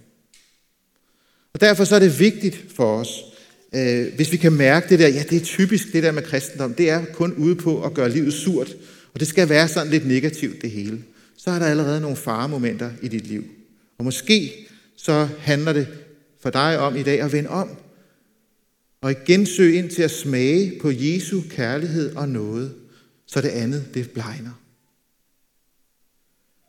Og 1.52 1.60
derfor 1.60 1.84
så 1.84 1.94
er 1.94 1.98
det 1.98 2.20
vigtigt 2.20 2.64
for 2.74 2.96
os, 2.96 3.31
øh, 3.74 4.14
hvis 4.14 4.32
vi 4.32 4.36
kan 4.36 4.52
mærke 4.52 4.88
det 4.88 4.98
der, 4.98 5.08
ja 5.08 5.22
det 5.30 5.36
er 5.36 5.44
typisk 5.44 5.92
det 5.92 6.02
der 6.02 6.12
med 6.12 6.22
kristendom, 6.22 6.74
det 6.74 6.90
er 6.90 7.04
kun 7.04 7.32
ude 7.32 7.54
på 7.54 7.84
at 7.84 7.94
gøre 7.94 8.10
livet 8.10 8.32
surt, 8.32 8.76
og 9.14 9.20
det 9.20 9.28
skal 9.28 9.48
være 9.48 9.68
sådan 9.68 9.90
lidt 9.90 10.06
negativt 10.06 10.62
det 10.62 10.70
hele. 10.70 11.02
Så 11.36 11.50
er 11.50 11.58
der 11.58 11.66
allerede 11.66 12.00
nogle 12.00 12.16
faremomenter 12.16 12.90
i 13.02 13.08
dit 13.08 13.26
liv. 13.26 13.44
Og 13.98 14.04
måske 14.04 14.52
så 14.96 15.28
handler 15.38 15.72
det 15.72 15.86
for 16.40 16.50
dig 16.50 16.78
om 16.78 16.96
i 16.96 17.02
dag 17.02 17.20
at 17.20 17.32
vende 17.32 17.50
om, 17.50 17.68
og 19.00 19.10
igen 19.10 19.46
søge 19.46 19.74
ind 19.74 19.90
til 19.90 20.02
at 20.02 20.10
smage 20.10 20.78
på 20.80 20.90
Jesu 20.90 21.40
kærlighed 21.50 22.16
og 22.16 22.28
noget, 22.28 22.74
så 23.26 23.40
det 23.40 23.48
andet 23.48 23.84
det 23.94 24.10
blegner. 24.10 24.62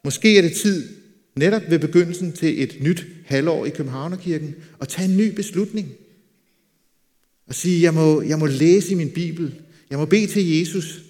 Måske 0.04 0.38
er 0.38 0.42
det 0.42 0.54
tid, 0.54 0.90
netop 1.36 1.62
ved 1.70 1.80
begyndelsen 1.80 2.32
til 2.32 2.64
et 2.64 2.78
nyt 2.82 3.06
halvår 3.26 3.66
i 3.66 3.70
Københavnerkirken, 3.70 4.56
at 4.82 4.88
tage 4.88 5.10
en 5.10 5.18
ny 5.18 5.36
beslutning. 5.36 5.92
Og 7.48 7.56
sige, 7.56 7.82
jeg 7.82 7.94
må, 7.94 8.22
jeg 8.22 8.40
må 8.40 8.46
læse 8.46 8.92
i 8.92 8.96
min 8.96 9.10
Bibel. 9.10 9.54
Jeg 9.90 10.00
må 10.00 10.06
bede 10.06 10.28
til 10.28 10.58
Jesus. 10.58 11.02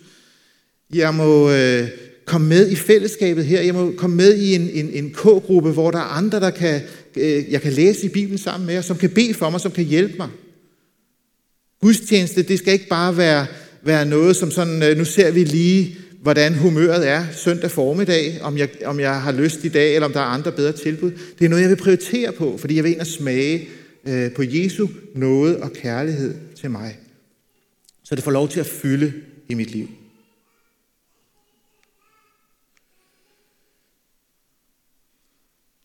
Jeg 0.93 1.15
må 1.15 1.51
øh, 1.51 1.87
komme 2.25 2.47
med 2.47 2.69
i 2.69 2.75
fællesskabet 2.75 3.45
her. 3.45 3.61
Jeg 3.61 3.73
må 3.73 3.93
komme 3.97 4.15
med 4.15 4.35
i 4.35 4.55
en, 4.55 4.69
en, 4.69 4.89
en 4.93 5.09
K-gruppe, 5.11 5.71
hvor 5.71 5.91
der 5.91 5.97
er 5.97 6.17
andre, 6.17 6.39
der 6.39 6.49
kan, 6.49 6.81
øh, 7.17 7.51
jeg 7.51 7.61
kan 7.61 7.73
læse 7.73 8.05
i 8.05 8.09
Bibelen 8.09 8.37
sammen 8.37 8.67
med, 8.67 8.77
og 8.77 8.83
som 8.83 8.97
kan 8.97 9.09
bede 9.09 9.33
for 9.33 9.49
mig, 9.49 9.61
som 9.61 9.71
kan 9.71 9.83
hjælpe 9.83 10.13
mig. 10.17 10.29
Gudstjeneste, 11.81 12.43
det 12.43 12.59
skal 12.59 12.73
ikke 12.73 12.87
bare 12.87 13.17
være, 13.17 13.45
være 13.83 14.05
noget 14.05 14.35
som 14.35 14.51
sådan, 14.51 14.83
øh, 14.83 14.97
nu 14.97 15.05
ser 15.05 15.31
vi 15.31 15.43
lige, 15.43 15.97
hvordan 16.21 16.53
humøret 16.53 17.07
er 17.07 17.25
søndag 17.35 17.71
formiddag, 17.71 18.39
om 18.41 18.57
jeg, 18.57 18.69
om 18.85 18.99
jeg 18.99 19.21
har 19.21 19.31
lyst 19.31 19.63
i 19.63 19.69
dag, 19.69 19.95
eller 19.95 20.05
om 20.05 20.13
der 20.13 20.19
er 20.19 20.23
andre 20.23 20.51
bedre 20.51 20.71
tilbud. 20.71 21.11
Det 21.39 21.45
er 21.45 21.49
noget, 21.49 21.61
jeg 21.61 21.69
vil 21.69 21.75
prioritere 21.75 22.31
på, 22.31 22.57
fordi 22.57 22.75
jeg 22.75 22.83
vil 22.83 22.91
ind 22.91 22.99
og 22.99 23.07
smage 23.07 23.67
øh, 24.07 24.33
på 24.33 24.43
Jesu 24.43 24.87
nåde 25.15 25.63
og 25.63 25.73
kærlighed 25.73 26.35
til 26.55 26.71
mig. 26.71 26.99
Så 28.03 28.15
det 28.15 28.23
får 28.23 28.31
lov 28.31 28.49
til 28.49 28.59
at 28.59 28.65
fylde 28.65 29.13
i 29.49 29.53
mit 29.53 29.71
liv. 29.71 29.89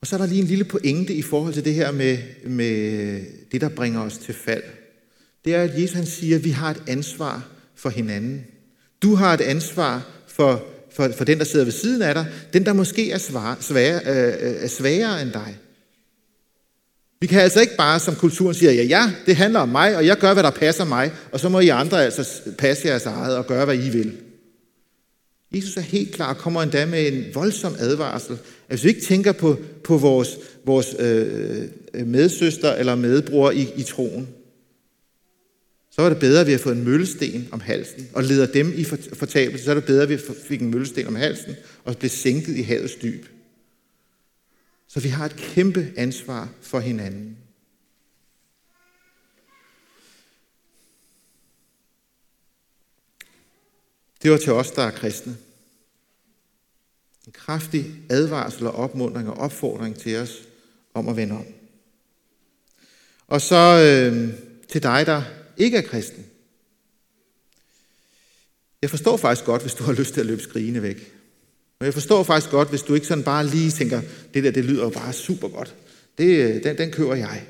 Og 0.01 0.07
så 0.07 0.17
er 0.17 0.19
der 0.19 0.27
lige 0.27 0.41
en 0.41 0.47
lille 0.47 0.65
pointe 0.65 1.15
i 1.15 1.23
forhold 1.23 1.55
til 1.55 1.65
det 1.65 1.75
her 1.75 1.93
med, 1.93 2.19
med 2.45 3.21
det, 3.53 3.61
der 3.61 3.69
bringer 3.69 4.01
os 4.01 4.19
til 4.19 4.35
fald. 4.35 4.63
Det 5.45 5.55
er, 5.55 5.63
at 5.63 5.81
Jesus 5.81 5.93
han 5.97 6.07
siger, 6.07 6.37
at 6.37 6.45
vi 6.45 6.51
har 6.51 6.71
et 6.71 6.83
ansvar 6.87 7.49
for 7.75 7.89
hinanden. 7.91 8.47
Du 9.03 9.15
har 9.15 9.35
et 9.35 9.41
ansvar 9.41 10.11
for, 10.27 10.67
for, 10.91 11.09
for 11.17 11.25
den, 11.25 11.39
der 11.39 11.45
sidder 11.45 11.65
ved 11.65 11.73
siden 11.73 12.03
af 12.03 12.15
dig. 12.15 12.27
Den, 12.53 12.67
der 12.67 12.73
måske 12.73 13.11
er, 13.11 13.19
svare, 13.19 13.57
svære, 13.61 14.01
øh, 14.07 14.51
øh, 14.51 14.63
er 14.63 14.69
sværere 14.69 15.23
end 15.23 15.33
dig. 15.33 15.59
Vi 17.21 17.27
kan 17.27 17.41
altså 17.41 17.61
ikke 17.61 17.77
bare, 17.77 18.01
som 18.01 18.15
kulturen 18.15 18.55
siger, 18.55 18.73
ja, 18.73 18.83
ja, 18.83 19.13
det 19.27 19.37
handler 19.37 19.61
om 19.61 19.69
mig, 19.69 19.97
og 19.97 20.07
jeg 20.07 20.17
gør, 20.17 20.33
hvad 20.33 20.43
der 20.43 20.51
passer 20.51 20.85
mig, 20.85 21.13
og 21.33 21.41
så 21.41 21.49
må 21.49 21.61
I 21.61 21.69
andre 21.69 22.05
altså 22.05 22.41
passe 22.59 22.89
jeres 22.89 23.07
eget 23.07 23.37
og 23.37 23.47
gøre, 23.47 23.65
hvad 23.65 23.79
I 23.79 23.89
vil. 23.91 24.17
Jesus 25.55 25.77
er 25.77 25.81
helt 25.81 26.15
klar 26.15 26.35
og 26.35 26.39
kommer 26.39 26.63
endda 26.63 26.87
med 26.87 27.13
en 27.13 27.25
voldsom 27.35 27.75
advarsel. 27.79 28.33
At 28.33 28.69
hvis 28.69 28.85
vi 28.85 28.89
ikke 28.89 29.01
tænker 29.01 29.33
på, 29.33 29.57
på 29.85 29.97
vores, 29.97 30.37
vores 30.65 30.97
øh, 30.99 31.63
øh, 31.95 32.07
medsøster 32.07 32.75
eller 32.75 32.95
medbror 32.95 33.51
i, 33.51 33.69
i 33.77 33.83
troen, 33.83 34.29
så 35.91 36.03
var 36.03 36.09
det 36.09 36.19
bedre, 36.19 36.41
at 36.41 36.47
vi 36.47 36.53
har 36.53 36.59
fået 36.59 36.77
en 36.77 36.85
møllesten 36.85 37.49
om 37.51 37.61
halsen 37.61 38.09
og 38.13 38.25
leder 38.25 38.47
dem 38.47 38.73
i 38.77 38.85
fortabelse. 39.13 39.65
Så 39.65 39.71
er 39.71 39.75
det 39.75 39.85
bedre, 39.85 40.03
at 40.03 40.09
vi 40.09 40.19
fik 40.49 40.61
en 40.61 40.71
møllesten 40.71 41.07
om 41.07 41.17
halsen 41.17 41.57
og 41.85 41.97
blev 41.97 42.11
sænket 42.11 42.57
i 42.57 42.63
havets 42.63 42.95
dyb. 42.95 43.27
Så 44.89 45.01
vi 45.01 45.09
har 45.09 45.27
et 45.27 45.37
kæmpe 45.37 45.93
ansvar 45.97 46.49
for 46.63 46.81
hinanden. 46.81 47.39
Det 54.23 54.31
var 54.31 54.37
til 54.39 54.53
os, 54.53 54.71
der 54.71 54.83
er 54.83 54.91
kristne. 54.91 55.37
En 57.27 57.33
kraftig 57.33 57.87
advarsel 58.11 58.67
og 58.67 58.75
opmundring 58.75 59.29
og 59.29 59.37
opfordring 59.37 59.99
til 59.99 60.17
os 60.17 60.43
om 60.95 61.09
at 61.09 61.17
vende 61.17 61.35
om. 61.35 61.47
Og 63.27 63.41
så 63.41 63.57
øh, 63.57 64.35
til 64.69 64.83
dig, 64.83 65.07
der 65.07 65.23
ikke 65.57 65.77
er 65.77 65.83
kristen. 65.83 66.27
Jeg 68.83 68.91
forstår 68.91 69.17
faktisk 69.17 69.45
godt, 69.45 69.63
hvis 69.63 69.75
du 69.75 69.85
har 69.85 69.93
lyst 69.93 70.15
til 70.15 70.21
at 70.21 70.27
løbe 70.27 70.43
skrigende 70.43 70.83
væk. 70.83 71.18
Og 71.81 71.87
jeg 71.87 71.95
forstår 71.95 72.23
faktisk 72.23 72.51
godt, 72.51 72.69
hvis 72.69 72.83
du 72.83 72.95
ikke 72.95 73.07
sådan 73.07 73.25
bare 73.25 73.47
lige 73.47 73.71
tænker, 73.71 74.03
det 74.35 74.45
der, 74.45 74.51
det 74.51 74.65
lyder 74.65 74.85
jo 74.85 74.91
bare 74.91 75.13
super 75.13 75.49
godt. 75.49 75.77
Det, 76.19 76.25
øh, 76.25 76.63
den, 76.63 76.79
den 76.79 76.91
kører 76.91 77.15
jeg. 77.15 77.47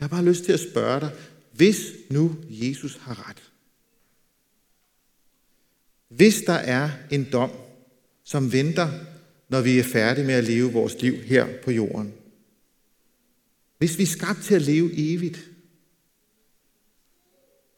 Jeg 0.00 0.08
har 0.08 0.08
bare 0.08 0.24
lyst 0.24 0.44
til 0.44 0.52
at 0.52 0.60
spørge 0.60 1.00
dig, 1.00 1.10
hvis 1.52 1.92
nu 2.10 2.36
Jesus 2.48 2.98
har 3.00 3.28
ret, 3.28 3.42
hvis 6.08 6.42
der 6.42 6.52
er 6.52 6.90
en 7.10 7.28
dom, 7.32 7.50
som 8.24 8.52
venter, 8.52 8.90
når 9.48 9.60
vi 9.60 9.78
er 9.78 9.82
færdige 9.82 10.26
med 10.26 10.34
at 10.34 10.44
leve 10.44 10.72
vores 10.72 11.02
liv 11.02 11.14
her 11.14 11.46
på 11.64 11.70
jorden, 11.70 12.14
hvis 13.78 13.98
vi 13.98 14.02
er 14.02 14.06
skabt 14.06 14.42
til 14.42 14.54
at 14.54 14.62
leve 14.62 14.90
evigt, 14.96 15.50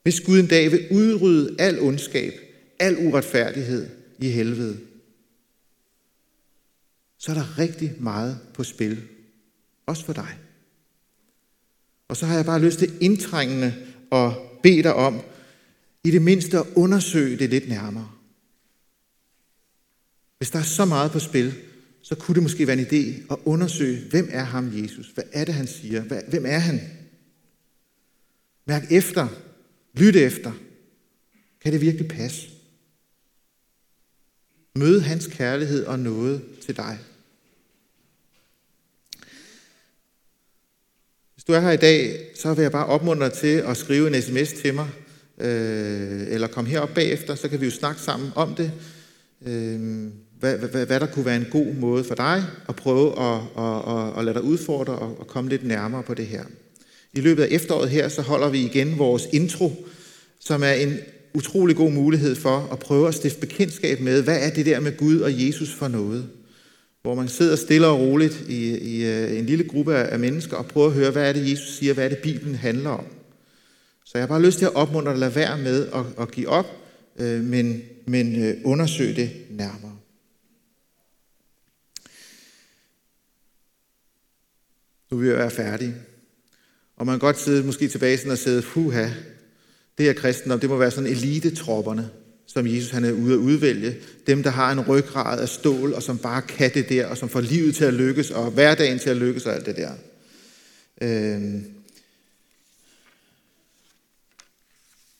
hvis 0.03 0.21
Gud 0.21 0.39
en 0.39 0.47
dag 0.47 0.71
vil 0.71 0.87
udrydde 0.91 1.55
al 1.59 1.79
ondskab, 1.79 2.46
al 2.79 3.07
uretfærdighed 3.07 3.89
i 4.19 4.29
helvede, 4.29 4.79
så 7.17 7.31
er 7.31 7.35
der 7.35 7.59
rigtig 7.59 7.95
meget 7.99 8.39
på 8.53 8.63
spil. 8.63 9.03
Også 9.85 10.05
for 10.05 10.13
dig. 10.13 10.37
Og 12.07 12.17
så 12.17 12.25
har 12.25 12.35
jeg 12.35 12.45
bare 12.45 12.61
lyst 12.61 12.79
til 12.79 12.97
indtrængende 13.01 13.73
at 14.11 14.31
bede 14.63 14.83
dig 14.83 14.93
om, 14.93 15.21
i 16.03 16.11
det 16.11 16.21
mindste 16.21 16.57
at 16.57 16.65
undersøge 16.75 17.37
det 17.37 17.49
lidt 17.49 17.69
nærmere. 17.69 18.11
Hvis 20.37 20.49
der 20.49 20.59
er 20.59 20.63
så 20.63 20.85
meget 20.85 21.11
på 21.11 21.19
spil, 21.19 21.53
så 22.01 22.15
kunne 22.15 22.35
det 22.35 22.43
måske 22.43 22.67
være 22.67 22.79
en 22.79 22.85
idé 22.85 23.33
at 23.33 23.37
undersøge, 23.45 24.09
hvem 24.09 24.29
er 24.31 24.43
ham 24.43 24.83
Jesus? 24.83 25.07
Hvad 25.07 25.23
er 25.31 25.45
det, 25.45 25.53
han 25.53 25.67
siger? 25.67 26.01
Hvem 26.29 26.45
er 26.45 26.59
han? 26.59 26.81
Mærk 28.65 28.91
efter. 28.91 29.27
Lyt 29.93 30.15
efter. 30.15 30.51
Kan 31.61 31.73
det 31.73 31.81
virkelig 31.81 32.07
passe? 32.07 32.56
Mød 34.77 34.99
hans 34.99 35.27
kærlighed 35.27 35.85
og 35.85 35.99
noget 35.99 36.41
til 36.65 36.77
dig. 36.77 36.99
Hvis 41.33 41.43
du 41.43 41.53
er 41.53 41.59
her 41.59 41.71
i 41.71 41.77
dag, 41.77 42.29
så 42.35 42.53
vil 42.53 42.61
jeg 42.61 42.71
bare 42.71 42.85
opmuntre 42.85 43.25
dig 43.25 43.33
til 43.33 43.57
at 43.57 43.77
skrive 43.77 44.07
en 44.07 44.21
sms 44.21 44.53
til 44.53 44.73
mig, 44.73 44.89
øh, 45.37 46.27
eller 46.27 46.47
komme 46.47 46.69
herop 46.69 46.89
bagefter, 46.95 47.35
så 47.35 47.47
kan 47.47 47.61
vi 47.61 47.65
jo 47.65 47.71
snakke 47.71 48.01
sammen 48.01 48.31
om 48.35 48.55
det. 48.55 48.71
Øh, 49.45 50.07
hvad, 50.39 50.57
hvad, 50.57 50.85
hvad 50.85 50.99
der 50.99 51.05
kunne 51.05 51.25
være 51.25 51.35
en 51.35 51.47
god 51.51 51.73
måde 51.73 52.03
for 52.03 52.15
dig 52.15 52.43
at 52.69 52.75
prøve 52.75 53.19
at, 53.19 53.41
at, 53.57 53.97
at, 53.97 54.19
at 54.19 54.25
lade 54.25 54.33
dig 54.33 54.43
udfordre 54.43 54.95
og 54.95 55.17
at 55.21 55.27
komme 55.27 55.49
lidt 55.49 55.63
nærmere 55.63 56.03
på 56.03 56.13
det 56.13 56.25
her. 56.27 56.43
I 57.13 57.21
løbet 57.21 57.43
af 57.43 57.47
efteråret 57.51 57.89
her, 57.89 58.09
så 58.09 58.21
holder 58.21 58.49
vi 58.49 58.65
igen 58.65 58.97
vores 58.97 59.27
intro, 59.33 59.87
som 60.39 60.63
er 60.63 60.71
en 60.71 60.97
utrolig 61.37 61.75
god 61.75 61.91
mulighed 61.91 62.35
for 62.35 62.69
at 62.71 62.79
prøve 62.79 63.07
at 63.07 63.15
stifte 63.15 63.39
bekendtskab 63.39 63.99
med, 63.99 64.23
hvad 64.23 64.41
er 64.41 64.49
det 64.49 64.65
der 64.65 64.79
med 64.79 64.97
Gud 64.97 65.19
og 65.19 65.45
Jesus 65.45 65.73
for 65.73 65.87
noget? 65.87 66.29
Hvor 67.01 67.15
man 67.15 67.27
sidder 67.27 67.55
stille 67.55 67.87
og 67.87 67.99
roligt 67.99 68.45
i, 68.49 68.77
i 68.77 69.05
øh, 69.05 69.39
en 69.39 69.45
lille 69.45 69.63
gruppe 69.63 69.95
af 69.95 70.19
mennesker 70.19 70.57
og 70.57 70.65
prøver 70.65 70.87
at 70.87 70.93
høre, 70.93 71.11
hvad 71.11 71.29
er 71.29 71.33
det, 71.33 71.51
Jesus 71.51 71.77
siger, 71.77 71.93
hvad 71.93 72.05
er 72.05 72.09
det, 72.09 72.17
Bibelen 72.17 72.55
handler 72.55 72.89
om. 72.89 73.05
Så 74.05 74.11
jeg 74.13 74.21
har 74.21 74.27
bare 74.27 74.41
lyst 74.41 74.57
til 74.57 74.65
at 74.65 74.75
opmuntre 74.75 75.11
dig 75.11 75.13
at 75.13 75.19
lade 75.19 75.35
være 75.35 75.57
med 75.57 75.87
at, 75.87 76.05
at 76.19 76.31
give 76.31 76.49
op, 76.49 76.65
øh, 77.19 77.43
men, 77.43 77.81
men 78.05 78.43
øh, 78.43 78.55
det 79.15 79.31
nærmere. 79.49 79.97
Nu 85.11 85.17
er 85.17 85.21
vi 85.21 85.29
være 85.29 85.51
færdige. 85.51 85.95
Og 86.95 87.05
man 87.05 87.13
kan 87.13 87.19
godt 87.19 87.39
sidde 87.39 87.65
måske 87.65 87.87
tilbage 87.87 88.17
sådan 88.17 88.31
og 88.31 88.37
sidde, 88.37 88.61
puha, 88.61 89.09
det 89.97 90.05
her 90.05 90.13
kristendom, 90.13 90.59
det 90.59 90.69
må 90.69 90.77
være 90.77 90.91
sådan 90.91 91.09
elitetropperne, 91.09 92.09
som 92.45 92.67
Jesus 92.67 92.91
han 92.91 93.05
er 93.05 93.11
ude 93.11 93.33
at 93.33 93.37
udvælge. 93.37 93.97
Dem, 94.27 94.43
der 94.43 94.49
har 94.49 94.71
en 94.71 94.87
ryggrad 94.87 95.39
af 95.39 95.49
stål, 95.49 95.93
og 95.93 96.03
som 96.03 96.17
bare 96.17 96.41
kan 96.41 96.73
det 96.73 96.89
der, 96.89 97.05
og 97.05 97.17
som 97.17 97.29
får 97.29 97.41
livet 97.41 97.75
til 97.75 97.85
at 97.85 97.93
lykkes, 97.93 98.31
og 98.31 98.51
hverdagen 98.51 98.99
til 98.99 99.09
at 99.09 99.17
lykkes, 99.17 99.45
og 99.45 99.55
alt 99.55 99.65
det 99.65 99.75
der. 99.75 99.91
Øhm. 101.01 101.65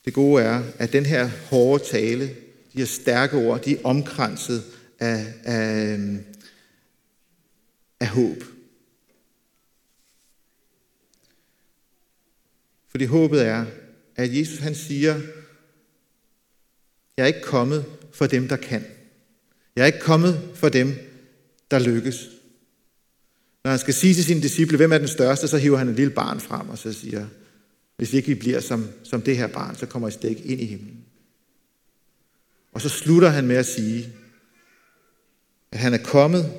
Det 0.04 0.14
gode 0.14 0.42
er, 0.42 0.62
at 0.78 0.92
den 0.92 1.06
her 1.06 1.30
hårde 1.50 1.84
tale, 1.84 2.24
de 2.72 2.78
her 2.78 2.84
stærke 2.84 3.36
ord, 3.36 3.62
de 3.62 3.72
er 3.76 3.84
omkranset 3.84 4.64
af, 4.98 5.34
af, 5.44 5.92
øhm, 5.92 6.24
af 8.00 8.08
håb. 8.08 8.44
Fordi 12.90 13.04
håbet 13.04 13.46
er, 13.46 13.66
at 14.18 14.36
Jesus 14.38 14.58
han 14.58 14.74
siger, 14.74 15.20
jeg 17.16 17.22
er 17.22 17.26
ikke 17.26 17.42
kommet 17.42 17.84
for 18.12 18.26
dem, 18.26 18.48
der 18.48 18.56
kan. 18.56 18.84
Jeg 19.76 19.82
er 19.82 19.86
ikke 19.86 20.00
kommet 20.00 20.50
for 20.54 20.68
dem, 20.68 20.94
der 21.70 21.78
lykkes. 21.78 22.28
Når 23.64 23.70
han 23.70 23.78
skal 23.78 23.94
sige 23.94 24.14
til 24.14 24.24
sine 24.24 24.42
disciple, 24.42 24.76
hvem 24.76 24.92
er 24.92 24.98
den 24.98 25.08
største, 25.08 25.48
så 25.48 25.58
hiver 25.58 25.78
han 25.78 25.88
et 25.88 25.96
lille 25.96 26.12
barn 26.12 26.40
frem 26.40 26.68
og 26.68 26.78
så 26.78 26.92
siger, 26.92 27.26
hvis 27.96 28.12
ikke 28.12 28.28
vi 28.28 28.34
bliver 28.34 28.60
som, 28.60 28.88
som 29.04 29.22
det 29.22 29.36
her 29.36 29.46
barn, 29.46 29.76
så 29.76 29.86
kommer 29.86 30.08
I 30.08 30.10
slet 30.10 30.30
ikke 30.30 30.44
ind 30.44 30.60
i 30.60 30.66
himlen. 30.66 31.04
Og 32.72 32.80
så 32.80 32.88
slutter 32.88 33.28
han 33.28 33.46
med 33.46 33.56
at 33.56 33.66
sige, 33.66 34.12
at 35.72 35.78
han 35.78 35.94
er 35.94 36.02
kommet 36.04 36.52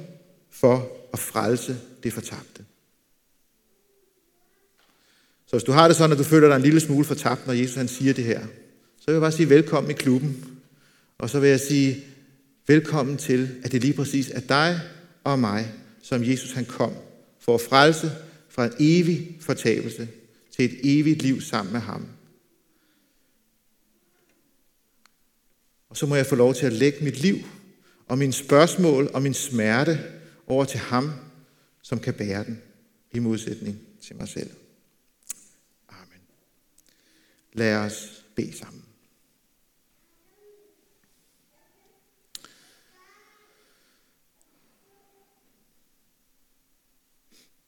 for 0.50 0.92
at 1.14 1.20
frelse 1.20 1.78
det 2.04 2.14
fortabte. 2.14 2.66
Så 5.50 5.56
hvis 5.56 5.64
du 5.64 5.72
har 5.72 5.88
det 5.88 5.98
sådan, 5.98 6.12
at 6.12 6.18
du 6.18 6.24
føler 6.24 6.48
dig 6.48 6.56
en 6.56 6.62
lille 6.62 6.80
smule 6.80 7.06
fortabt, 7.06 7.48
når 7.48 7.54
Jesus 7.54 7.76
han 7.76 7.88
siger 7.88 8.14
det 8.14 8.24
her, 8.24 8.40
så 9.00 9.06
vil 9.06 9.14
jeg 9.14 9.22
bare 9.22 9.32
sige 9.32 9.50
velkommen 9.50 9.92
i 9.92 9.94
klubben. 9.94 10.60
Og 11.18 11.30
så 11.30 11.40
vil 11.40 11.50
jeg 11.50 11.60
sige 11.60 12.04
velkommen 12.68 13.18
til, 13.18 13.50
at 13.64 13.72
det 13.72 13.82
lige 13.82 13.94
præcis 13.94 14.30
er 14.30 14.40
dig 14.40 14.80
og 15.24 15.40
mig, 15.40 15.74
som 16.02 16.24
Jesus 16.24 16.52
han 16.52 16.66
kom 16.66 16.94
for 17.40 17.56
at 17.56 17.62
frelse 17.62 18.12
fra 18.50 18.66
en 18.66 18.72
evig 18.80 19.38
fortabelse 19.42 20.08
til 20.56 20.66
et 20.66 21.00
evigt 21.00 21.22
liv 21.22 21.42
sammen 21.42 21.74
med 21.74 21.82
ham. 21.82 22.08
Og 25.90 25.98
så 25.98 26.06
må 26.06 26.16
jeg 26.16 26.26
få 26.26 26.36
lov 26.36 26.54
til 26.54 26.66
at 26.66 26.74
lægge 26.74 27.04
mit 27.04 27.20
liv 27.20 27.38
og 28.08 28.18
mine 28.18 28.34
spørgsmål 28.34 29.10
og 29.14 29.22
min 29.22 29.34
smerte 29.34 30.00
over 30.48 30.66
til 30.66 30.80
ham, 30.80 31.12
som 31.82 32.00
kan 32.00 32.14
bære 32.14 32.44
den, 32.44 32.62
i 33.14 33.20
modsætning 33.20 33.80
til 34.02 34.16
mig 34.16 34.28
selv. 34.28 34.50
Lad 37.54 37.76
os 37.76 38.26
bede 38.36 38.58
sammen. 38.58 38.86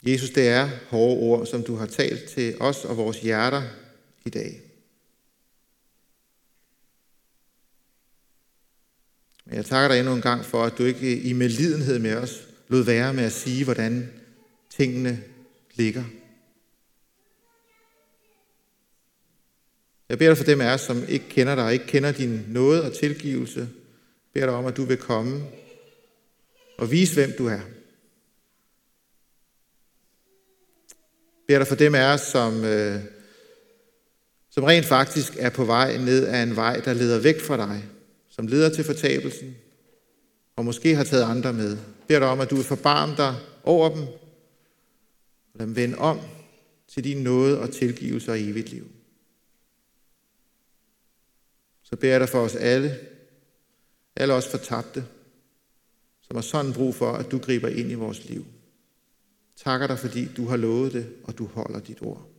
Jesus, 0.04 0.30
det 0.30 0.48
er 0.48 0.70
hårde 0.90 1.22
ord, 1.22 1.46
som 1.46 1.64
du 1.64 1.76
har 1.76 1.86
talt 1.86 2.30
til 2.30 2.58
os 2.60 2.86
og 2.86 2.98
vores 2.98 3.22
hjerter 3.22 3.64
i 4.26 4.30
dag. 4.30 4.62
Men 9.46 9.56
jeg 9.56 9.66
takker 9.66 9.88
dig 9.88 10.00
endnu 10.00 10.14
en 10.14 10.22
gang 10.22 10.46
for, 10.46 10.64
at 10.64 10.78
du 10.78 10.84
ikke 10.84 11.22
i 11.22 11.34
medlidenhed 11.34 12.00
med 12.00 12.16
os 12.16 12.48
lod 12.68 12.84
være 12.84 13.14
med 13.14 13.24
at 13.24 13.32
sige, 13.32 13.64
hvordan 13.64 14.22
tingene 14.70 15.24
ligger. 15.74 16.04
Jeg 20.12 20.18
beder 20.18 20.30
dig 20.30 20.38
for 20.38 20.46
dem 20.46 20.62
af 20.62 20.74
os, 20.74 20.82
som 20.82 21.04
ikke 21.08 21.26
kender 21.30 21.56
dig, 21.56 21.74
ikke 21.74 21.86
kender 21.86 22.12
din 22.12 22.46
nåde 22.48 22.84
og 22.84 22.94
tilgivelse. 22.94 23.60
Jeg 23.60 23.68
beder 24.34 24.46
dig 24.46 24.56
om, 24.56 24.66
at 24.66 24.78
du 24.78 24.84
vil 24.84 24.98
komme 24.98 25.44
og 26.78 26.92
vise, 26.92 27.14
hvem 27.14 27.34
du 27.38 27.48
er. 27.48 27.60
beder 31.48 31.60
dig 31.60 31.68
for 31.68 31.76
dem 31.76 31.96
af 31.96 32.14
os, 32.14 32.22
som, 32.22 32.66
øh, 32.66 33.00
som 34.50 34.64
rent 34.64 34.86
faktisk 34.86 35.34
er 35.40 35.50
på 35.50 35.66
vej 35.66 35.98
ned 35.98 36.28
ad 36.28 36.44
en 36.44 36.56
vej, 36.56 36.80
der 36.86 36.94
leder 36.94 37.20
væk 37.20 37.42
fra 37.42 37.58
dig, 37.58 37.84
som 38.30 38.48
leder 38.48 38.70
til 38.70 38.84
fortabelsen, 38.84 39.56
og 40.56 40.66
måske 40.66 40.96
har 40.96 41.04
taget 41.04 41.24
andre 41.24 41.54
med. 41.54 41.70
Jeg 41.70 41.78
beder 42.08 42.20
dig 42.20 42.30
om, 42.30 42.40
at 42.40 42.50
du 42.50 42.56
vil 42.56 42.66
forbarme 42.66 43.16
dig 43.18 43.36
over 43.64 43.90
dem, 43.90 44.02
og 44.02 45.56
lad 45.56 45.68
dem 45.68 45.76
vende 45.76 45.98
om 45.98 46.20
til 46.94 47.04
din 47.04 47.24
nåde 47.24 47.60
og 47.60 47.72
tilgivelse 47.72 48.32
og 48.32 48.42
evigt 48.42 48.70
liv. 48.70 48.88
Så 51.94 52.00
beder 52.00 52.14
jeg 52.14 52.20
dig 52.20 52.30
for 52.30 52.40
os 52.40 52.56
alle, 52.56 53.00
alle 54.16 54.34
os 54.34 54.48
fortabte, 54.48 55.06
som 56.22 56.36
har 56.36 56.42
sådan 56.42 56.74
brug 56.74 56.96
for, 56.96 57.12
at 57.12 57.32
du 57.32 57.40
griber 57.40 57.68
ind 57.68 57.92
i 57.92 57.94
vores 57.94 58.30
liv 58.30 58.46
takker 59.64 59.88
dig, 59.88 60.00
fordi 60.00 60.26
du 60.38 60.48
har 60.48 60.58
lovet 60.58 60.94
det, 60.94 61.16
og 61.24 61.38
du 61.38 61.46
holder 61.46 61.80
dit 61.80 62.02
ord. 62.02 62.31